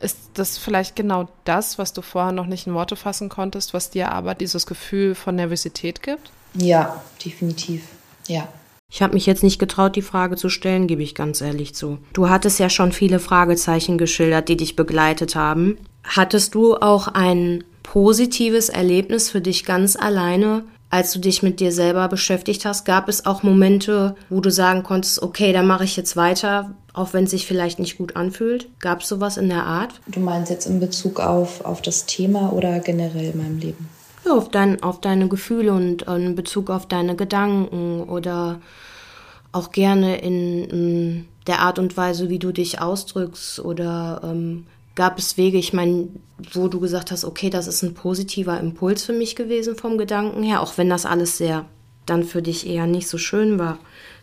[0.00, 3.90] ist das vielleicht genau das, was du vorher noch nicht in Worte fassen konntest, was
[3.90, 6.30] dir aber dieses Gefühl von Nervosität gibt?
[6.54, 7.84] Ja, definitiv.
[8.26, 8.48] Ja.
[8.92, 11.98] Ich habe mich jetzt nicht getraut, die Frage zu stellen, gebe ich ganz ehrlich zu.
[12.12, 15.78] Du hattest ja schon viele Fragezeichen geschildert, die dich begleitet haben.
[16.04, 21.72] Hattest du auch ein positives Erlebnis für dich ganz alleine, als du dich mit dir
[21.72, 22.84] selber beschäftigt hast?
[22.84, 27.12] Gab es auch Momente, wo du sagen konntest, okay, da mache ich jetzt weiter, auch
[27.12, 28.68] wenn es sich vielleicht nicht gut anfühlt?
[28.78, 30.00] Gab es sowas in der Art?
[30.06, 33.88] Du meinst jetzt in Bezug auf, auf das Thema oder generell in meinem Leben?
[34.24, 38.60] Ja, auf, dein, auf deine Gefühle und in Bezug auf deine Gedanken oder
[39.50, 45.18] auch gerne in, in der Art und Weise, wie du dich ausdrückst oder ähm, gab
[45.18, 46.08] es Wege, ich meine,
[46.52, 50.42] wo du gesagt hast, okay, das ist ein positiver Impuls für mich gewesen vom Gedanken
[50.42, 51.64] her, auch wenn das alles sehr
[52.06, 53.78] dann für dich eher nicht so schön war,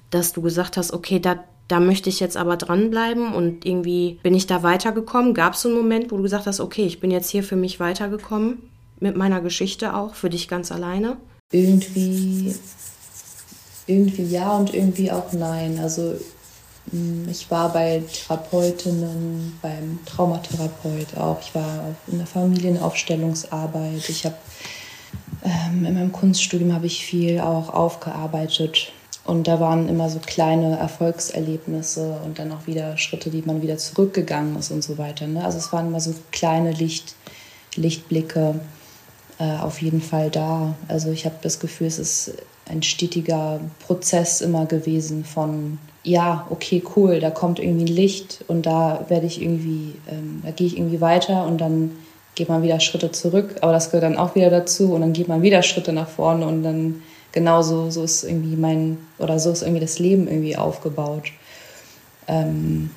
[0.09, 4.35] dass du gesagt hast, okay, da, da möchte ich jetzt aber dranbleiben und irgendwie bin
[4.35, 5.33] ich da weitergekommen.
[5.33, 7.55] Gab es so einen Moment, wo du gesagt hast, okay, ich bin jetzt hier für
[7.55, 8.59] mich weitergekommen,
[8.99, 11.17] mit meiner Geschichte auch, für dich ganz alleine?
[11.51, 12.53] Irgendwie,
[13.87, 15.79] irgendwie ja und irgendwie auch nein.
[15.81, 16.15] Also
[17.29, 21.39] ich war bei Therapeutinnen, beim Traumatherapeut auch.
[21.41, 24.09] Ich war in der Familienaufstellungsarbeit.
[24.09, 24.35] Ich habe
[25.43, 28.91] ähm, in meinem Kunststudium habe ich viel auch aufgearbeitet
[29.23, 33.77] und da waren immer so kleine Erfolgserlebnisse und dann auch wieder Schritte, die man wieder
[33.77, 35.27] zurückgegangen ist und so weiter.
[35.27, 35.45] Ne?
[35.45, 37.15] Also es waren immer so kleine Licht,
[37.75, 38.59] Lichtblicke
[39.39, 40.75] äh, auf jeden Fall da.
[40.87, 42.33] Also ich habe das Gefühl, es ist
[42.67, 48.65] ein stetiger Prozess immer gewesen von, ja, okay, cool, da kommt irgendwie ein Licht und
[48.65, 51.91] da werde ich irgendwie, ähm, da gehe ich irgendwie weiter und dann
[52.35, 55.27] geht man wieder Schritte zurück, aber das gehört dann auch wieder dazu und dann geht
[55.27, 59.61] man wieder Schritte nach vorne und dann genauso so ist irgendwie mein, oder so ist
[59.61, 61.31] irgendwie das Leben irgendwie aufgebaut.
[62.27, 62.89] Ähm,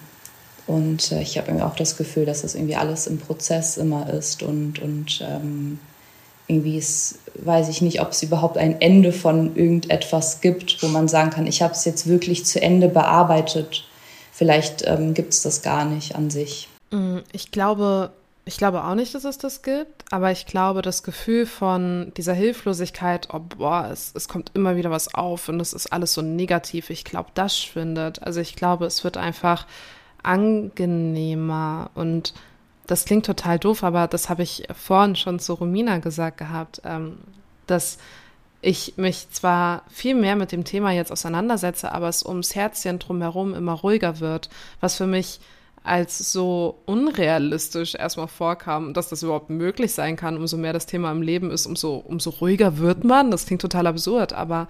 [0.67, 4.11] und äh, ich habe irgendwie auch das Gefühl, dass das irgendwie alles im Prozess immer
[4.11, 5.79] ist und, und ähm,
[6.47, 11.09] irgendwie ist, weiß ich nicht, ob es überhaupt ein Ende von irgendetwas gibt, wo man
[11.09, 13.85] sagen kann, ich habe es jetzt wirklich zu Ende bearbeitet.
[14.33, 16.69] Vielleicht ähm, gibt es das gar nicht an sich.
[16.91, 18.11] Mm, ich glaube,
[18.45, 22.35] ich glaube auch nicht, dass es das gibt, aber ich glaube, das Gefühl von dieser
[22.35, 26.21] Hilflosigkeit, oh, boah, es, es kommt immer wieder was auf und es ist alles so
[26.21, 28.23] negativ, ich glaube, das schwindet.
[28.23, 29.67] Also ich glaube, es wird einfach
[30.23, 32.35] angenehmer und
[32.87, 37.19] das klingt total doof, aber das habe ich vorhin schon zu Romina gesagt gehabt, ähm,
[37.67, 37.99] dass
[38.61, 43.55] ich mich zwar viel mehr mit dem Thema jetzt auseinandersetze, aber es ums Herzchen drumherum
[43.55, 44.49] immer ruhiger wird,
[44.81, 45.41] was für mich
[45.83, 50.39] als so unrealistisch erstmal vorkam, dass das überhaupt möglich sein kann.
[50.39, 53.31] Umso mehr das Thema im Leben ist, umso, umso ruhiger wird man.
[53.31, 54.67] Das klingt total absurd, aber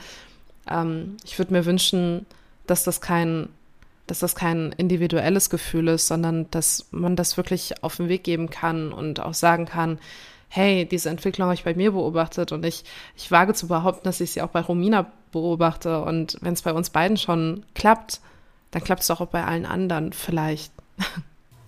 [0.68, 2.26] ähm, ich würde mir wünschen,
[2.66, 3.48] dass das kein
[4.06, 8.50] dass das kein individuelles Gefühl ist, sondern dass man das wirklich auf den Weg geben
[8.50, 9.98] kann und auch sagen kann,
[10.48, 12.84] hey, diese Entwicklung habe ich bei mir beobachtet und ich,
[13.16, 16.02] ich wage zu behaupten, dass ich sie auch bei Romina beobachte.
[16.02, 18.20] Und wenn es bei uns beiden schon klappt,
[18.70, 20.72] dann klappt es auch bei allen anderen vielleicht.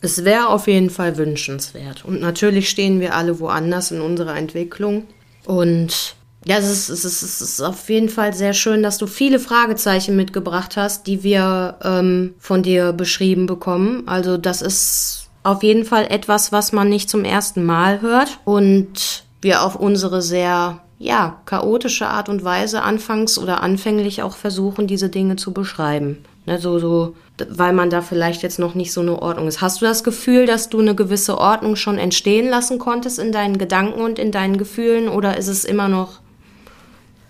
[0.03, 2.05] Es wäre auf jeden Fall wünschenswert.
[2.05, 5.05] Und natürlich stehen wir alle woanders in unserer Entwicklung.
[5.47, 6.16] Und
[6.47, 9.41] ja, es ist, es, ist, es ist auf jeden Fall sehr schön, dass du viele
[9.41, 14.05] Fragezeichen mitgebracht hast, die wir ähm, von dir beschrieben bekommen.
[14.07, 18.39] Also das ist auf jeden Fall etwas, was man nicht zum ersten Mal hört.
[18.45, 24.87] Und wir auf unsere sehr ja, chaotische Art und Weise anfangs oder anfänglich auch versuchen,
[24.87, 26.25] diese Dinge zu beschreiben.
[26.47, 27.17] Ne, so, so,
[27.49, 29.61] weil man da vielleicht jetzt noch nicht so eine Ordnung ist.
[29.61, 33.59] Hast du das Gefühl, dass du eine gewisse Ordnung schon entstehen lassen konntest in deinen
[33.59, 36.21] Gedanken und in deinen Gefühlen oder ist es immer noch,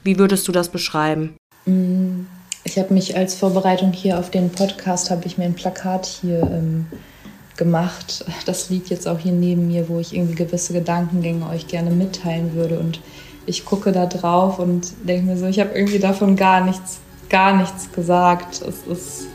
[0.06, 1.36] wie würdest du das beschreiben?
[1.66, 2.22] Mm,
[2.64, 6.40] ich habe mich als Vorbereitung hier auf den Podcast, habe ich mir ein Plakat hier
[6.42, 6.86] ähm,
[7.56, 8.24] gemacht.
[8.46, 12.54] Das liegt jetzt auch hier neben mir, wo ich irgendwie gewisse Gedankengänge euch gerne mitteilen
[12.54, 13.00] würde und
[13.46, 17.56] ich gucke da drauf und denke mir so, ich habe irgendwie davon gar nichts, gar
[17.56, 18.62] nichts gesagt.
[18.62, 19.26] Es ist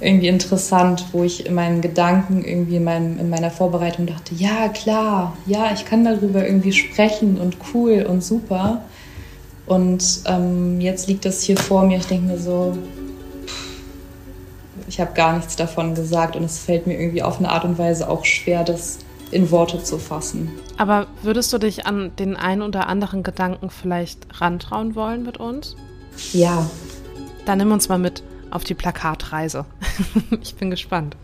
[0.00, 4.68] irgendwie interessant, wo ich in meinen Gedanken irgendwie in, meinem, in meiner Vorbereitung dachte, ja
[4.68, 8.82] klar, ja, ich kann darüber irgendwie sprechen und cool und super.
[9.70, 11.98] Und ähm, jetzt liegt das hier vor mir.
[11.98, 12.76] Ich denke mir so,
[14.88, 17.78] ich habe gar nichts davon gesagt und es fällt mir irgendwie auf eine Art und
[17.78, 18.98] Weise auch schwer, das
[19.30, 20.50] in Worte zu fassen.
[20.76, 25.76] Aber würdest du dich an den einen oder anderen Gedanken vielleicht rantrauen wollen mit uns?
[26.32, 26.68] Ja.
[27.44, 29.66] Dann nimm uns mal mit auf die Plakatreise.
[30.42, 31.16] ich bin gespannt.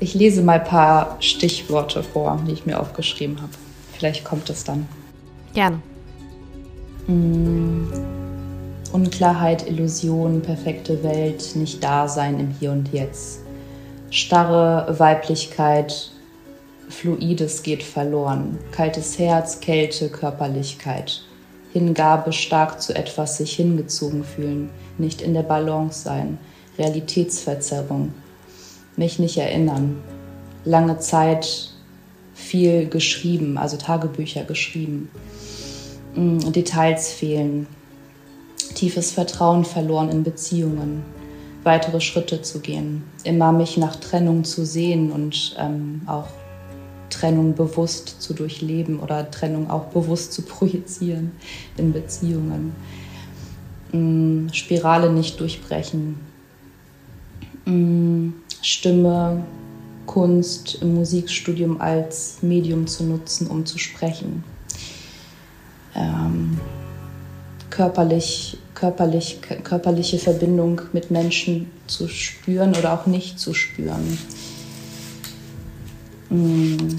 [0.00, 3.52] Ich lese mal ein paar Stichworte vor, die ich mir aufgeschrieben habe.
[3.92, 4.88] Vielleicht kommt es dann.
[5.52, 5.82] Gerne.
[7.06, 7.92] Mmh.
[8.92, 13.40] Unklarheit, Illusion, perfekte Welt, nicht Dasein im Hier und Jetzt.
[14.10, 16.10] Starre Weiblichkeit,
[16.88, 18.58] Fluides geht verloren.
[18.72, 21.22] Kaltes Herz, Kälte, Körperlichkeit.
[21.72, 26.38] Hingabe, stark zu etwas sich hingezogen fühlen, nicht in der Balance sein.
[26.78, 28.14] Realitätsverzerrung.
[28.96, 30.02] Mich nicht erinnern.
[30.64, 31.70] Lange Zeit
[32.34, 35.10] viel geschrieben, also Tagebücher geschrieben.
[36.16, 37.66] Mm, Details fehlen.
[38.74, 41.04] Tiefes Vertrauen verloren in Beziehungen.
[41.62, 43.04] Weitere Schritte zu gehen.
[43.24, 46.28] Immer mich nach Trennung zu sehen und ähm, auch
[47.10, 51.32] Trennung bewusst zu durchleben oder Trennung auch bewusst zu projizieren
[51.76, 52.74] in Beziehungen.
[53.92, 56.18] Mm, Spirale nicht durchbrechen.
[57.66, 58.30] Mm,
[58.62, 59.44] Stimme,
[60.06, 64.44] Kunst im Musikstudium als Medium zu nutzen, um zu sprechen.
[65.96, 66.60] Ähm,
[67.70, 74.18] körperlich, körperlich, körperliche Verbindung mit Menschen zu spüren oder auch nicht zu spüren.
[76.28, 76.96] Mm.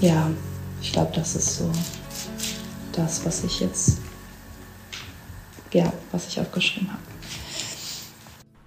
[0.00, 0.30] Ja,
[0.82, 1.70] ich glaube, das ist so
[2.92, 3.98] das, was ich jetzt,
[5.72, 7.15] ja, was ich aufgeschrieben habe.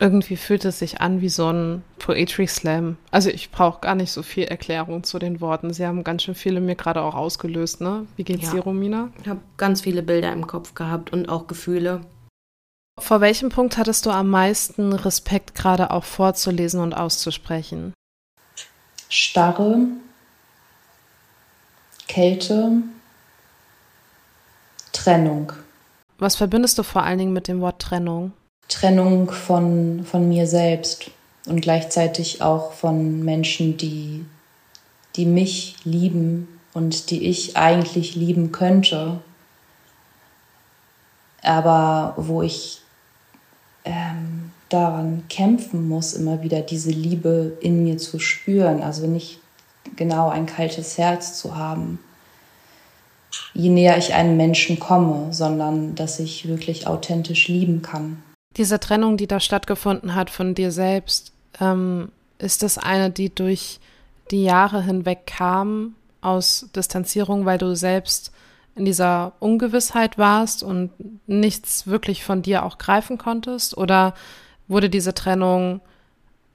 [0.02, 2.96] Irgendwie fühlt es sich an wie so ein Poetry Slam.
[3.12, 5.74] Also ich brauche gar nicht so viel Erklärung zu den Worten.
[5.74, 8.08] Sie haben ganz schön viele mir gerade auch ausgelöst, ne?
[8.16, 8.52] Wie geht's ja.
[8.54, 9.10] dir, Romina?
[9.22, 12.02] Ich habe ganz viele Bilder im Kopf gehabt und auch Gefühle.
[12.98, 17.94] Vor welchem Punkt hattest du am meisten Respekt, gerade auch vorzulesen und auszusprechen?
[19.10, 19.80] Starre,
[22.08, 22.84] Kälte,
[24.94, 25.52] Trennung.
[26.18, 28.34] Was verbindest du vor allen Dingen mit dem Wort Trennung?
[28.70, 31.12] Trennung von, von mir selbst
[31.48, 34.26] und gleichzeitig auch von Menschen, die,
[35.16, 39.20] die mich lieben und die ich eigentlich lieben könnte,
[41.42, 42.82] aber wo ich
[43.86, 48.84] ähm, daran kämpfen muss, immer wieder diese Liebe in mir zu spüren.
[48.84, 49.40] Also nicht
[49.96, 52.00] genau ein kaltes Herz zu haben,
[53.54, 58.22] je näher ich einem Menschen komme, sondern dass ich wirklich authentisch lieben kann.
[58.60, 63.80] Diese Trennung, die da stattgefunden hat von dir selbst, ähm, ist das eine, die durch
[64.32, 68.34] die Jahre hinweg kam aus Distanzierung, weil du selbst
[68.76, 70.92] in dieser Ungewissheit warst und
[71.26, 73.78] nichts wirklich von dir auch greifen konntest?
[73.78, 74.14] Oder
[74.68, 75.80] wurde diese Trennung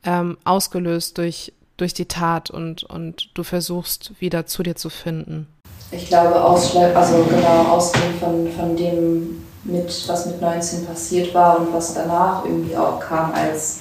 [0.05, 5.47] ähm, ausgelöst durch, durch die Tat und, und du versuchst wieder zu dir zu finden?
[5.91, 11.59] Ich glaube, Ausschlag, also genau, ausgehend von, von dem, mit, was mit 19 passiert war
[11.59, 13.81] und was danach irgendwie auch kam als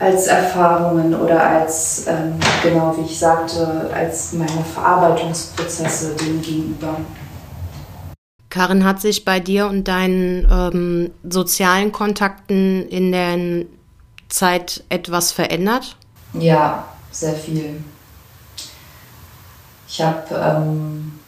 [0.00, 6.96] als Erfahrungen oder als, ähm, genau wie ich sagte, als meine Verarbeitungsprozesse dem gegenüber.
[8.48, 13.66] Karin, hat sich bei dir und deinen ähm, sozialen Kontakten in der
[14.30, 15.96] Zeit etwas verändert?
[16.32, 17.84] Ja, sehr viel.
[19.86, 21.19] Ich habe ähm,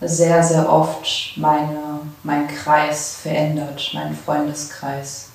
[0.00, 5.28] sehr, sehr oft meine, meinen Kreis verändert, meinen Freundeskreis,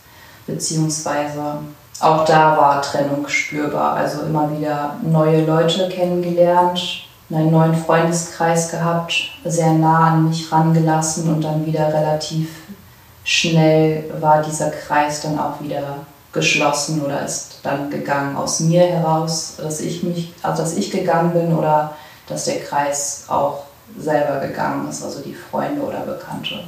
[0.47, 1.59] beziehungsweise
[1.99, 3.93] auch da war Trennung spürbar.
[3.93, 11.33] Also immer wieder neue Leute kennengelernt, einen neuen Freundeskreis gehabt, sehr nah an mich rangelassen
[11.33, 12.49] und dann wieder relativ
[13.23, 19.55] schnell war dieser Kreis dann auch wieder geschlossen oder ist dann gegangen aus mir heraus,
[19.57, 21.93] dass ich mich, also dass ich gegangen bin oder
[22.27, 23.63] dass der Kreis auch
[23.97, 26.63] selber gegangen ist, also die Freunde oder Bekannte.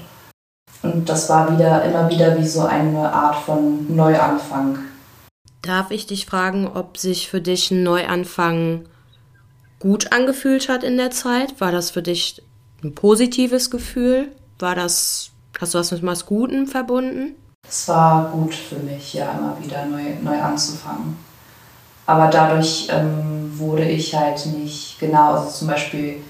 [0.83, 4.79] Und das war wieder immer wieder wie so eine Art von Neuanfang.
[5.61, 8.85] Darf ich dich fragen, ob sich für dich ein Neuanfang
[9.79, 11.59] gut angefühlt hat in der Zeit?
[11.59, 12.41] War das für dich
[12.83, 14.29] ein positives Gefühl?
[14.59, 17.35] War das, hast du was mit was Gutem verbunden?
[17.67, 21.17] Es war gut für mich, ja, immer wieder neu, neu anzufangen.
[22.05, 26.21] Aber dadurch ähm, wurde ich halt nicht genau, also zum Beispiel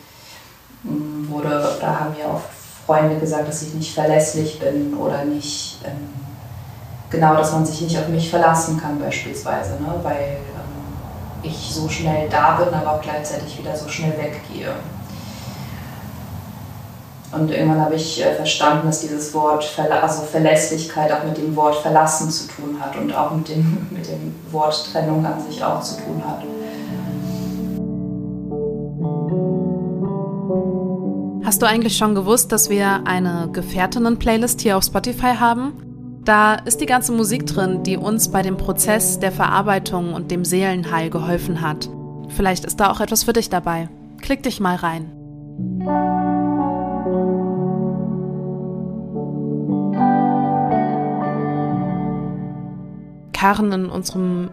[0.83, 2.49] wurde, da haben ja oft
[2.85, 6.09] Freunde gesagt, dass ich nicht verlässlich bin oder nicht, ähm,
[7.09, 9.99] genau, dass man sich nicht auf mich verlassen kann beispielsweise, ne?
[10.03, 14.73] weil ähm, ich so schnell da bin, aber auch gleichzeitig wieder so schnell weggehe.
[17.31, 21.55] Und irgendwann habe ich äh, verstanden, dass dieses Wort, Verla also Verlässlichkeit auch mit dem
[21.57, 25.61] Wort Verlassen zu tun hat und auch mit dem, mit dem Wort Trennung an sich
[25.61, 26.41] auch zu tun hat.
[31.47, 36.19] Hast du eigentlich schon gewusst, dass wir eine Gefährtinnen-Playlist hier auf Spotify haben?
[36.25, 40.43] Da ist die ganze Musik drin, die uns bei dem Prozess der Verarbeitung und dem
[40.43, 41.89] Seelenheil geholfen hat.
[42.35, 43.87] Vielleicht ist da auch etwas für dich dabei.
[44.19, 45.09] Klick dich mal rein.
[53.31, 54.49] Karen, in unserem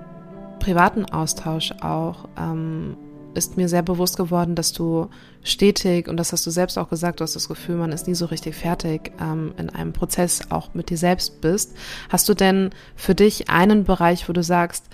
[0.61, 2.97] privaten Austausch auch ähm,
[3.35, 5.09] ist mir sehr bewusst geworden, dass du
[5.43, 8.14] stetig, und das hast du selbst auch gesagt, du hast das Gefühl, man ist nie
[8.14, 11.74] so richtig fertig, ähm, in einem Prozess auch mit dir selbst bist.
[12.09, 14.87] Hast du denn für dich einen Bereich, wo du sagst,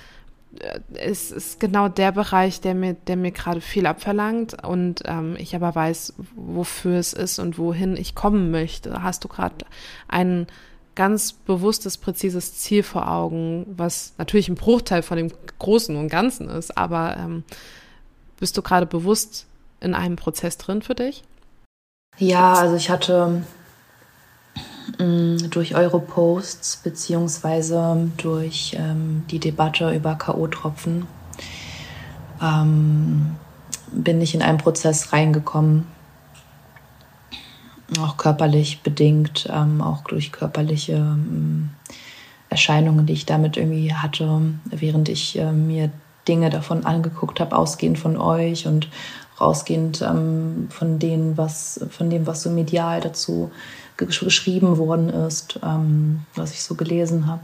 [0.59, 5.37] äh, es ist genau der Bereich, der mir, der mir gerade viel abverlangt und ähm,
[5.39, 9.03] ich aber weiß, wofür es ist und wohin ich kommen möchte.
[9.03, 9.65] Hast du gerade
[10.09, 10.47] einen
[10.95, 16.49] ganz bewusstes, präzises Ziel vor Augen, was natürlich ein Bruchteil von dem Großen und Ganzen
[16.49, 17.45] ist, aber ähm,
[18.41, 19.47] bist du gerade bewusst
[19.81, 21.23] in einem Prozess drin für dich?
[22.19, 23.45] Ja, also ich hatte
[24.99, 31.05] mm, durch eure Posts beziehungsweise durch ähm, die Debatte über K.O.-Tropfen
[32.43, 33.37] ähm,
[33.93, 35.87] bin ich in einen Prozess reingekommen,
[38.01, 41.71] auch körperlich bedingt, ähm, auch durch körperliche ähm,
[42.49, 45.91] Erscheinungen, die ich damit irgendwie hatte, während ich äh, mir
[46.29, 48.89] Dinge davon angeguckt habe, ausgehend von euch und
[49.41, 53.51] rausgehend ähm, von, denen, was, von dem, was so medial dazu
[53.97, 57.43] geschrieben worden ist, ähm, was ich so gelesen habe,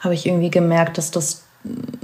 [0.00, 1.44] habe ich irgendwie gemerkt, dass das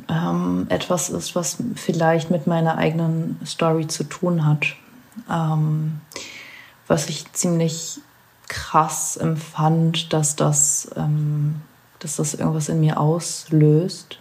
[0.09, 4.77] ähm, etwas ist, was vielleicht mit meiner eigenen Story zu tun hat.
[5.31, 6.01] Ähm,
[6.87, 8.01] was ich ziemlich
[8.49, 11.61] krass empfand, dass das, ähm,
[12.01, 14.19] dass das irgendwas in mir auslöst,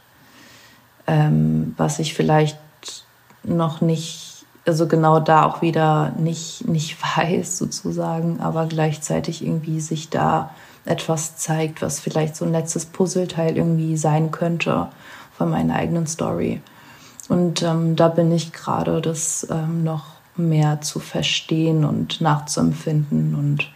[1.05, 2.57] ähm, was ich vielleicht
[3.43, 10.09] noch nicht, also genau da auch wieder nicht, nicht weiß sozusagen, aber gleichzeitig irgendwie sich
[10.09, 10.51] da
[10.85, 14.87] etwas zeigt, was vielleicht so ein letztes Puzzleteil irgendwie sein könnte
[15.37, 16.61] von meiner eigenen Story.
[17.29, 20.05] Und ähm, da bin ich gerade das ähm, noch
[20.37, 23.69] mehr zu verstehen und nachzuempfinden und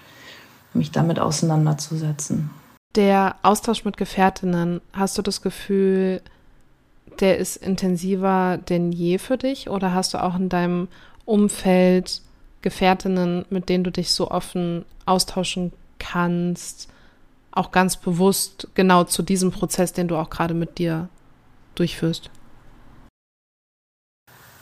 [0.74, 2.49] mich damit auseinanderzusetzen.
[2.96, 6.22] Der Austausch mit Gefährtinnen, hast du das Gefühl,
[7.20, 10.88] der ist intensiver denn je für dich oder hast du auch in deinem
[11.26, 12.22] Umfeld
[12.62, 16.89] Gefährtinnen, mit denen du dich so offen austauschen kannst,
[17.52, 21.10] auch ganz bewusst genau zu diesem Prozess, den du auch gerade mit dir
[21.76, 22.30] durchführst?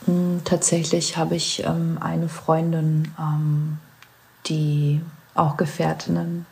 [0.06, 3.80] Hm, tatsächlich habe ich ähm, eine Freundin, ähm,
[4.46, 5.02] die
[5.36, 6.46] auch Gefährtinnen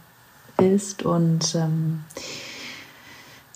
[0.57, 2.03] ist und ähm,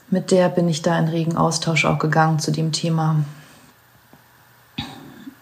[0.09, 3.23] mit der bin ich da in regen Austausch auch gegangen zu dem Thema.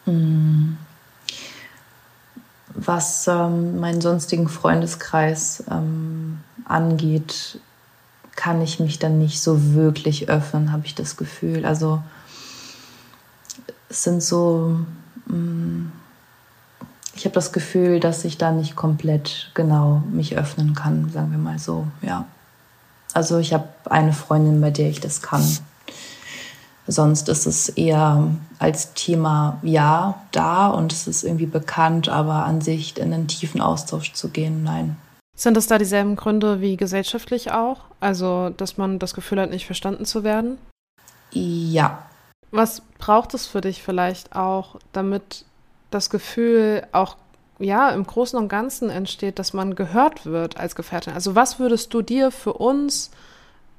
[0.06, 0.78] Hm.
[2.76, 7.60] Was ähm, meinen sonstigen Freundeskreis ähm, angeht,
[8.36, 11.66] kann ich mich dann nicht so wirklich öffnen, habe ich das Gefühl.
[11.66, 12.02] Also
[13.90, 14.80] es sind so,
[15.26, 15.92] mm,
[17.20, 21.38] ich habe das Gefühl, dass ich da nicht komplett genau mich öffnen kann, sagen wir
[21.38, 22.26] mal so, ja.
[23.14, 25.44] Also ich habe eine Freundin, bei der ich das kann.
[26.88, 28.24] Sonst ist es eher
[28.58, 33.60] als Thema ja da und es ist irgendwie bekannt, aber an sich in einen tiefen
[33.60, 34.96] Austausch zu gehen, nein.
[35.36, 37.82] Sind das da dieselben Gründe wie gesellschaftlich auch?
[38.00, 40.58] Also, dass man das Gefühl hat, nicht verstanden zu werden?
[41.32, 42.00] Ja,
[42.52, 45.44] was braucht es für dich vielleicht auch, damit
[45.90, 47.18] das Gefühl auch
[47.60, 51.14] ja im Großen und Ganzen entsteht, dass man gehört wird als Gefährtin?
[51.14, 53.12] Also was würdest du dir für uns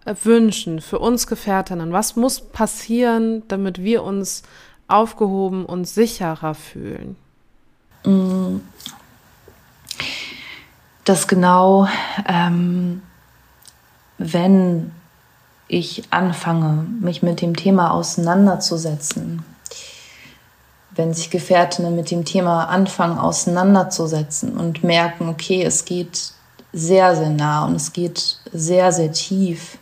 [0.04, 1.92] äh, wünschen, für uns Gefährtinnen?
[1.92, 4.42] Was muss passieren, damit wir uns
[4.88, 7.16] aufgehoben und sicherer fühlen?
[8.04, 8.60] Mm.
[11.04, 11.88] Das genau,
[12.26, 13.02] ähm,
[14.18, 14.92] wenn
[15.66, 19.42] ich anfange, mich mit dem Thema auseinanderzusetzen,
[21.00, 26.34] wenn sich Gefährtinnen mit dem Thema anfangen auseinanderzusetzen und merken, okay, es geht
[26.74, 29.78] sehr, sehr nah und es geht sehr, sehr tief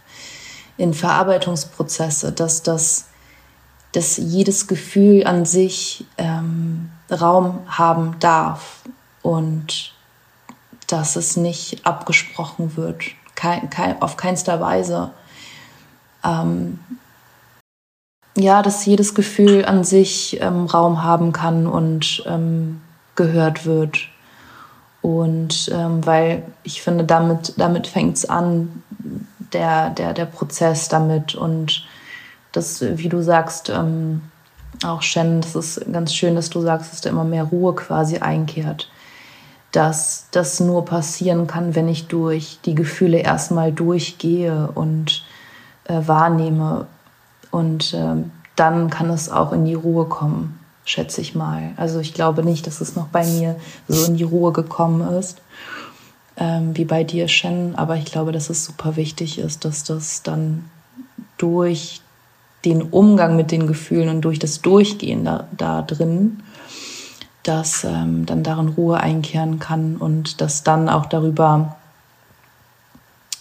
[0.76, 3.06] in Verarbeitungsprozesse, dass das,
[3.90, 8.82] dass jedes Gefühl an sich ähm, Raum haben darf
[9.22, 9.92] und
[10.86, 13.02] dass es nicht abgesprochen wird,
[13.34, 15.10] kein, kein, auf keinster Weise.
[16.24, 16.78] Ähm,
[18.38, 22.80] ja, dass jedes Gefühl an sich ähm, Raum haben kann und ähm,
[23.16, 23.98] gehört wird.
[25.02, 28.82] Und ähm, weil ich finde, damit, damit fängt es an,
[29.52, 31.34] der, der, der Prozess damit.
[31.34, 31.84] Und
[32.52, 34.22] das, wie du sagst, ähm,
[34.84, 38.18] auch Shen, das ist ganz schön, dass du sagst, dass da immer mehr Ruhe quasi
[38.18, 38.90] einkehrt.
[39.72, 45.24] Dass das nur passieren kann, wenn ich durch die Gefühle erstmal durchgehe und
[45.84, 46.86] äh, wahrnehme.
[47.50, 48.16] Und äh,
[48.56, 51.72] dann kann es auch in die Ruhe kommen, schätze ich mal.
[51.76, 55.40] Also ich glaube nicht, dass es noch bei mir so in die Ruhe gekommen ist,
[56.36, 57.74] ähm, wie bei dir, Shen.
[57.76, 60.70] Aber ich glaube, dass es super wichtig ist, dass das dann
[61.36, 62.02] durch
[62.64, 66.42] den Umgang mit den Gefühlen und durch das Durchgehen da, da drin,
[67.44, 71.76] dass ähm, dann darin Ruhe einkehren kann und dass dann auch darüber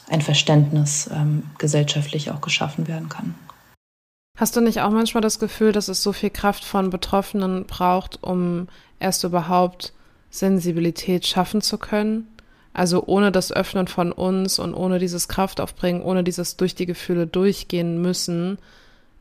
[0.10, 3.36] ein Verständnis ähm, gesellschaftlich auch geschaffen werden kann.
[4.38, 8.24] Hast du nicht auch manchmal das Gefühl, dass es so viel Kraft von Betroffenen braucht,
[8.24, 8.68] um
[9.00, 9.94] erst überhaupt
[10.30, 12.28] Sensibilität schaffen zu können?
[12.72, 17.26] Also ohne das Öffnen von uns und ohne dieses Kraftaufbringen, ohne dieses durch die Gefühle
[17.26, 18.60] durchgehen müssen,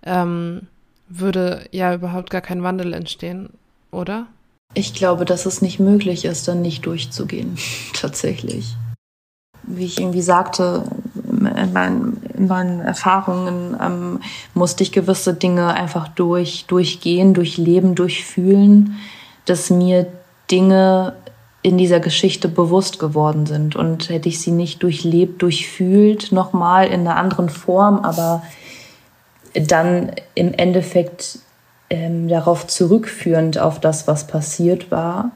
[0.02, 0.66] ähm,
[1.08, 3.48] würde ja überhaupt gar kein Wandel entstehen,
[3.90, 4.26] oder?
[4.74, 7.56] Ich glaube, dass es nicht möglich ist, dann nicht durchzugehen,
[7.94, 8.76] tatsächlich.
[9.62, 10.84] Wie ich irgendwie sagte,
[11.46, 14.20] in meinen, in meinen Erfahrungen ähm,
[14.54, 18.96] musste ich gewisse Dinge einfach durch, durchgehen, durchleben, durchfühlen,
[19.44, 20.06] dass mir
[20.50, 21.14] Dinge
[21.62, 23.74] in dieser Geschichte bewusst geworden sind.
[23.74, 28.42] Und hätte ich sie nicht durchlebt, durchfühlt, nochmal in einer anderen Form, aber
[29.54, 31.40] dann im Endeffekt
[31.90, 35.32] ähm, darauf zurückführend auf das, was passiert war,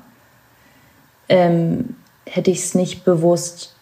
[1.29, 1.97] ähm,
[2.27, 3.75] hätte ich es nicht bewusst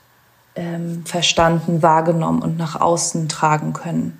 [0.59, 4.18] ähm, verstanden, wahrgenommen und nach außen tragen können.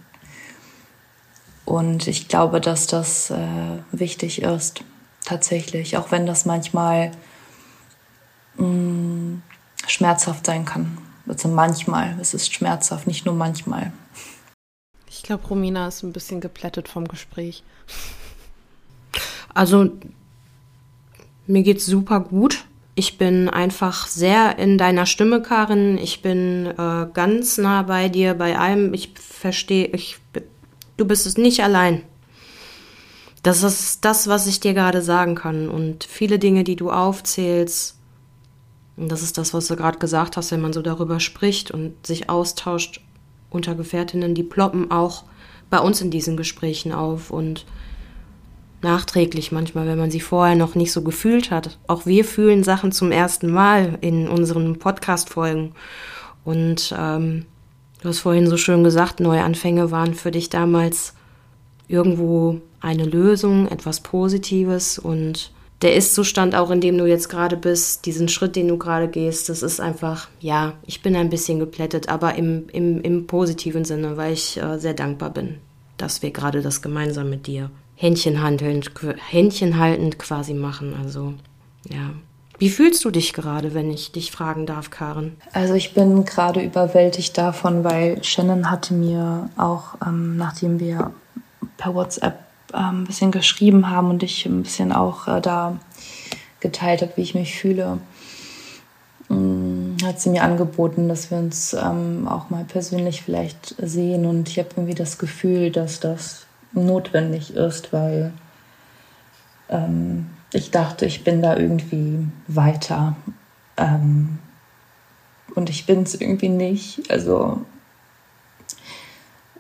[1.65, 3.37] Und ich glaube, dass das äh,
[3.91, 4.85] wichtig ist,
[5.25, 7.11] tatsächlich, auch wenn das manchmal
[8.57, 9.43] mh, mm,
[9.87, 10.97] schmerzhaft sein kann.
[11.27, 13.93] Also manchmal, es ist schmerzhaft, nicht nur manchmal.
[15.11, 17.65] Ich glaube, Romina ist ein bisschen geplättet vom Gespräch.
[19.53, 19.91] Also,
[21.49, 22.68] mir geht's super gut.
[22.99, 25.99] Ich bin einfach sehr in deiner Stimme, Karin.
[25.99, 28.93] Ich bin äh, ganz nah bei dir, bei allem.
[28.93, 30.17] Ich verstehe, ich,
[30.97, 32.03] du bist es nicht allein.
[33.45, 35.69] Das ist das, was ich dir gerade sagen kann.
[35.69, 37.97] Und viele Dinge, die du aufzählst,
[38.97, 42.05] und das ist das, was du gerade gesagt hast, wenn man so darüber spricht und
[42.05, 43.01] sich austauscht
[43.49, 45.23] unter Gefährtinnen, die ploppen auch
[45.71, 47.31] bei uns in diesen Gesprächen auf.
[47.31, 47.65] Und
[48.83, 51.79] nachträglich manchmal, wenn man sie vorher noch nicht so gefühlt hat.
[51.87, 55.73] Auch wir fühlen Sachen zum ersten Mal in unseren Podcast-Folgen.
[56.45, 57.47] Und ähm,
[58.01, 61.15] du hast vorhin so schön gesagt, Neuanfänge waren für dich damals
[61.89, 65.53] irgendwo eine Lösung, etwas Positives und
[65.83, 69.49] der Ist-Zustand, auch in dem du jetzt gerade bist, diesen Schritt, den du gerade gehst,
[69.49, 74.17] das ist einfach, ja, ich bin ein bisschen geplättet, aber im, im, im positiven Sinne,
[74.17, 75.59] weil ich äh, sehr dankbar bin,
[75.97, 78.93] dass wir gerade das gemeinsam mit dir Händchen handelnd,
[79.29, 80.95] Händchen haltend quasi machen.
[81.03, 81.35] Also,
[81.91, 82.11] ja.
[82.57, 85.37] Wie fühlst du dich gerade, wenn ich dich fragen darf, Karen?
[85.53, 91.13] Also ich bin gerade überwältigt davon, weil Shannon hatte mir auch, ähm, nachdem wir
[91.77, 92.39] per WhatsApp
[92.73, 95.79] ähm, ein bisschen geschrieben haben und ich ein bisschen auch äh, da
[96.61, 97.99] geteilt habe, wie ich mich fühle,
[99.31, 104.25] ähm, hat sie mir angeboten, dass wir uns ähm, auch mal persönlich vielleicht sehen.
[104.25, 108.33] Und ich habe irgendwie das Gefühl, dass das notwendig ist, weil
[109.69, 113.17] ähm, ich dachte, ich bin da irgendwie weiter.
[113.77, 114.39] Ähm,
[115.55, 117.11] und ich bin es irgendwie nicht.
[117.11, 117.65] Also,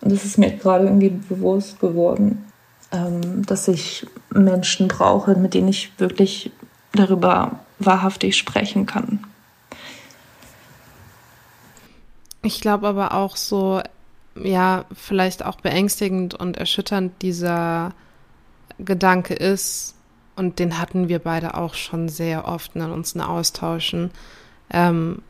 [0.01, 2.45] das ist mir gerade irgendwie bewusst geworden,
[2.93, 6.51] ähm, dass ich Menschen brauche, mit denen ich wirklich
[6.93, 9.25] darüber wahrhaftig sprechen kann.
[12.43, 13.83] Ich glaube aber auch so,
[14.45, 17.95] ja, vielleicht auch beängstigend und erschütternd dieser
[18.78, 19.95] Gedanke ist,
[20.36, 24.12] und den hatten wir beide auch schon sehr oft in uns austauschen,
[24.70, 25.22] ähm,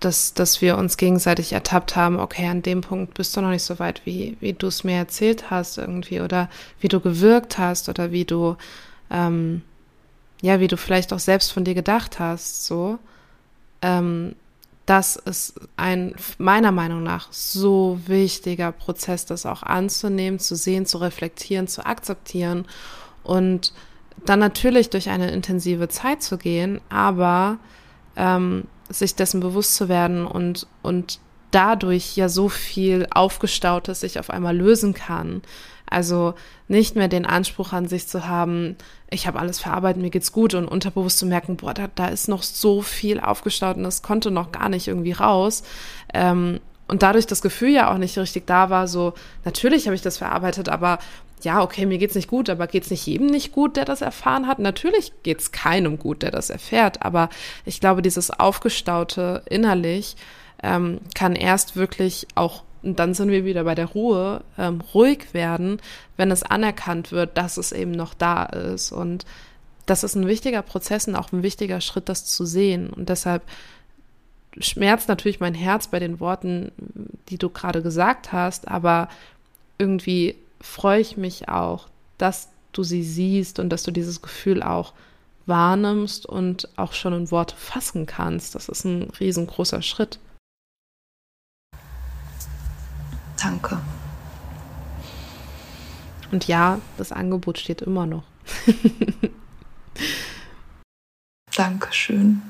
[0.00, 3.62] dass, dass wir uns gegenseitig ertappt haben, okay, an dem Punkt bist du noch nicht
[3.62, 7.88] so weit, wie, wie du es mir erzählt hast irgendwie oder wie du gewirkt hast
[7.88, 8.56] oder wie du,
[9.08, 9.62] ähm,
[10.42, 12.98] ja, wie du vielleicht auch selbst von dir gedacht hast, so.
[13.82, 14.34] Ähm,
[14.86, 20.98] das ist ein meiner Meinung nach so wichtiger Prozess, das auch anzunehmen, zu sehen, zu
[20.98, 22.66] reflektieren, zu akzeptieren
[23.22, 23.72] und
[24.26, 27.58] dann natürlich durch eine intensive Zeit zu gehen, aber
[28.16, 31.18] ähm, sich dessen bewusst zu werden und, und
[31.50, 35.42] dadurch ja so viel Aufgestautes sich auf einmal lösen kann.
[35.88, 36.34] Also
[36.68, 38.76] nicht mehr den Anspruch an sich zu haben,
[39.10, 42.28] ich habe alles verarbeitet, mir geht's gut und unterbewusst zu merken, boah, da, da ist
[42.28, 45.62] noch so viel aufgestaut und das konnte noch gar nicht irgendwie raus.
[46.12, 49.14] Ähm, und dadurch das Gefühl ja auch nicht richtig da war, so,
[49.44, 50.98] natürlich habe ich das verarbeitet, aber
[51.42, 54.46] ja, okay, mir geht's nicht gut, aber geht's nicht jedem nicht gut, der das erfahren
[54.46, 54.58] hat?
[54.58, 57.28] Natürlich geht's keinem gut, der das erfährt, aber
[57.64, 60.16] ich glaube, dieses Aufgestaute innerlich
[60.62, 65.32] ähm, kann erst wirklich auch und dann sind wir wieder bei der Ruhe, ähm, ruhig
[65.32, 65.80] werden,
[66.16, 68.92] wenn es anerkannt wird, dass es eben noch da ist.
[68.92, 69.24] Und
[69.86, 72.90] das ist ein wichtiger Prozess und auch ein wichtiger Schritt, das zu sehen.
[72.90, 73.42] Und deshalb
[74.58, 76.72] schmerzt natürlich mein Herz bei den Worten,
[77.28, 79.08] die du gerade gesagt hast, aber
[79.78, 84.92] irgendwie freue ich mich auch, dass du sie siehst und dass du dieses Gefühl auch
[85.46, 88.54] wahrnimmst und auch schon in Worte fassen kannst.
[88.54, 90.18] Das ist ein riesengroßer Schritt.
[93.44, 93.78] Danke.
[96.32, 98.24] Und ja, das Angebot steht immer noch.
[101.54, 102.40] Dankeschön.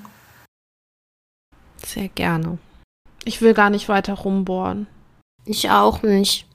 [1.85, 2.59] Sehr gerne.
[3.25, 4.87] Ich will gar nicht weiter rumbohren.
[5.45, 6.47] Ich auch nicht.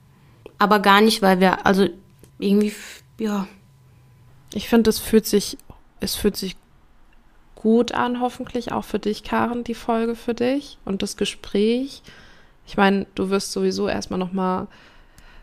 [0.58, 1.86] Aber gar nicht, weil wir, also
[2.38, 2.72] irgendwie,
[3.18, 3.46] ja.
[4.54, 5.58] Ich finde, es fühlt sich,
[6.00, 6.56] es fühlt sich
[7.56, 12.02] gut an, hoffentlich auch für dich, Karen, die Folge für dich und das Gespräch.
[12.70, 14.68] Ich meine, du wirst sowieso erstmal nochmal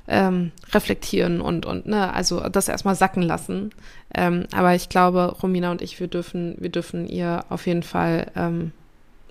[0.07, 3.71] ähm, reflektieren und, und, ne, also das erstmal sacken lassen.
[4.15, 8.31] Ähm, aber ich glaube, Romina und ich, wir dürfen, wir dürfen ihr auf jeden Fall
[8.37, 8.71] ähm,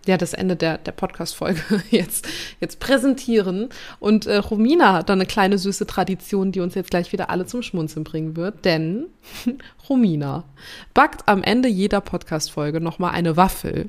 [0.05, 2.29] ja das Ende der, der Podcast-Folge jetzt,
[2.61, 3.71] jetzt präsentieren.
[3.99, 7.47] Und äh, Romina hat dann eine kleine süße Tradition, die uns jetzt gleich wieder alle
[7.47, 8.67] zum Schmunzeln bringen wird.
[8.67, 9.07] Denn
[9.89, 10.45] Romina
[10.93, 13.89] backt am Ende jeder Podcast-Folge nochmal eine Waffel.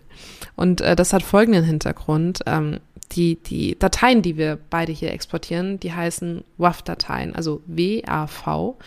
[0.55, 2.39] Und äh, das hat folgenden Hintergrund.
[2.45, 2.79] Ähm,
[3.13, 8.77] die, die Dateien, die wir beide hier exportieren, die heißen WAV-Dateien, also W-A-V.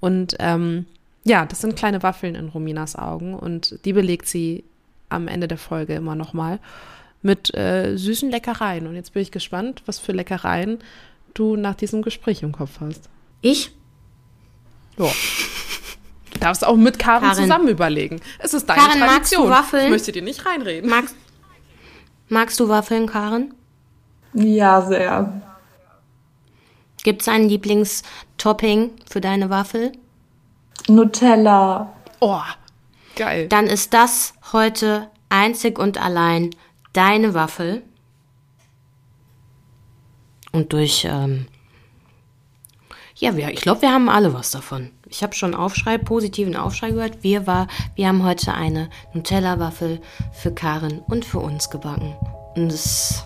[0.00, 0.86] Und ähm,
[1.24, 4.64] ja, das sind kleine Waffeln in Rominas Augen und die belegt sie
[5.08, 6.58] am Ende der Folge immer nochmal
[7.22, 8.86] mit äh, süßen Leckereien.
[8.86, 10.78] Und jetzt bin ich gespannt, was für Leckereien
[11.34, 13.08] du nach diesem Gespräch im Kopf hast.
[13.42, 13.72] Ich?
[14.98, 15.10] Ja.
[16.32, 17.42] Du darfst auch mit Karin, Karin.
[17.42, 18.20] zusammen überlegen.
[18.38, 19.14] Es ist deine Karin, Tradition.
[19.14, 19.84] Magst du Waffeln?
[19.84, 20.88] Ich möchte dir nicht reinreden.
[20.88, 21.14] Magst,
[22.28, 23.52] magst du Waffeln, Karin?
[24.34, 25.42] Ja, sehr.
[27.02, 29.92] Gibt es ein Lieblingstopping für deine Waffel?
[30.88, 31.92] Nutella.
[32.20, 32.40] Oh,
[33.16, 33.48] geil.
[33.48, 36.50] Dann ist das heute einzig und allein
[36.92, 37.82] deine Waffel.
[40.52, 41.46] Und durch, ähm,
[43.14, 44.90] ja, wir, ich glaube, wir haben alle was davon.
[45.08, 47.22] Ich habe schon Aufschrei, positiven Aufschrei gehört.
[47.22, 50.00] Wir, war, wir haben heute eine Nutella-Waffel
[50.32, 52.14] für Karin und für uns gebacken.
[52.56, 53.24] Und es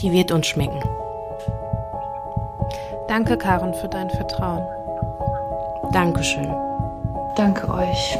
[0.00, 0.80] die wird uns schmecken.
[3.08, 4.64] Danke, Karen, für dein Vertrauen.
[5.92, 6.54] Dankeschön.
[7.36, 8.18] Danke euch.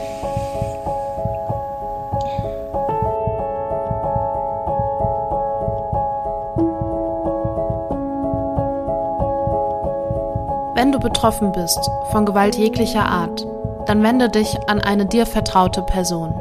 [10.74, 13.46] Wenn du betroffen bist von Gewalt jeglicher Art,
[13.86, 16.40] dann wende dich an eine dir vertraute Person.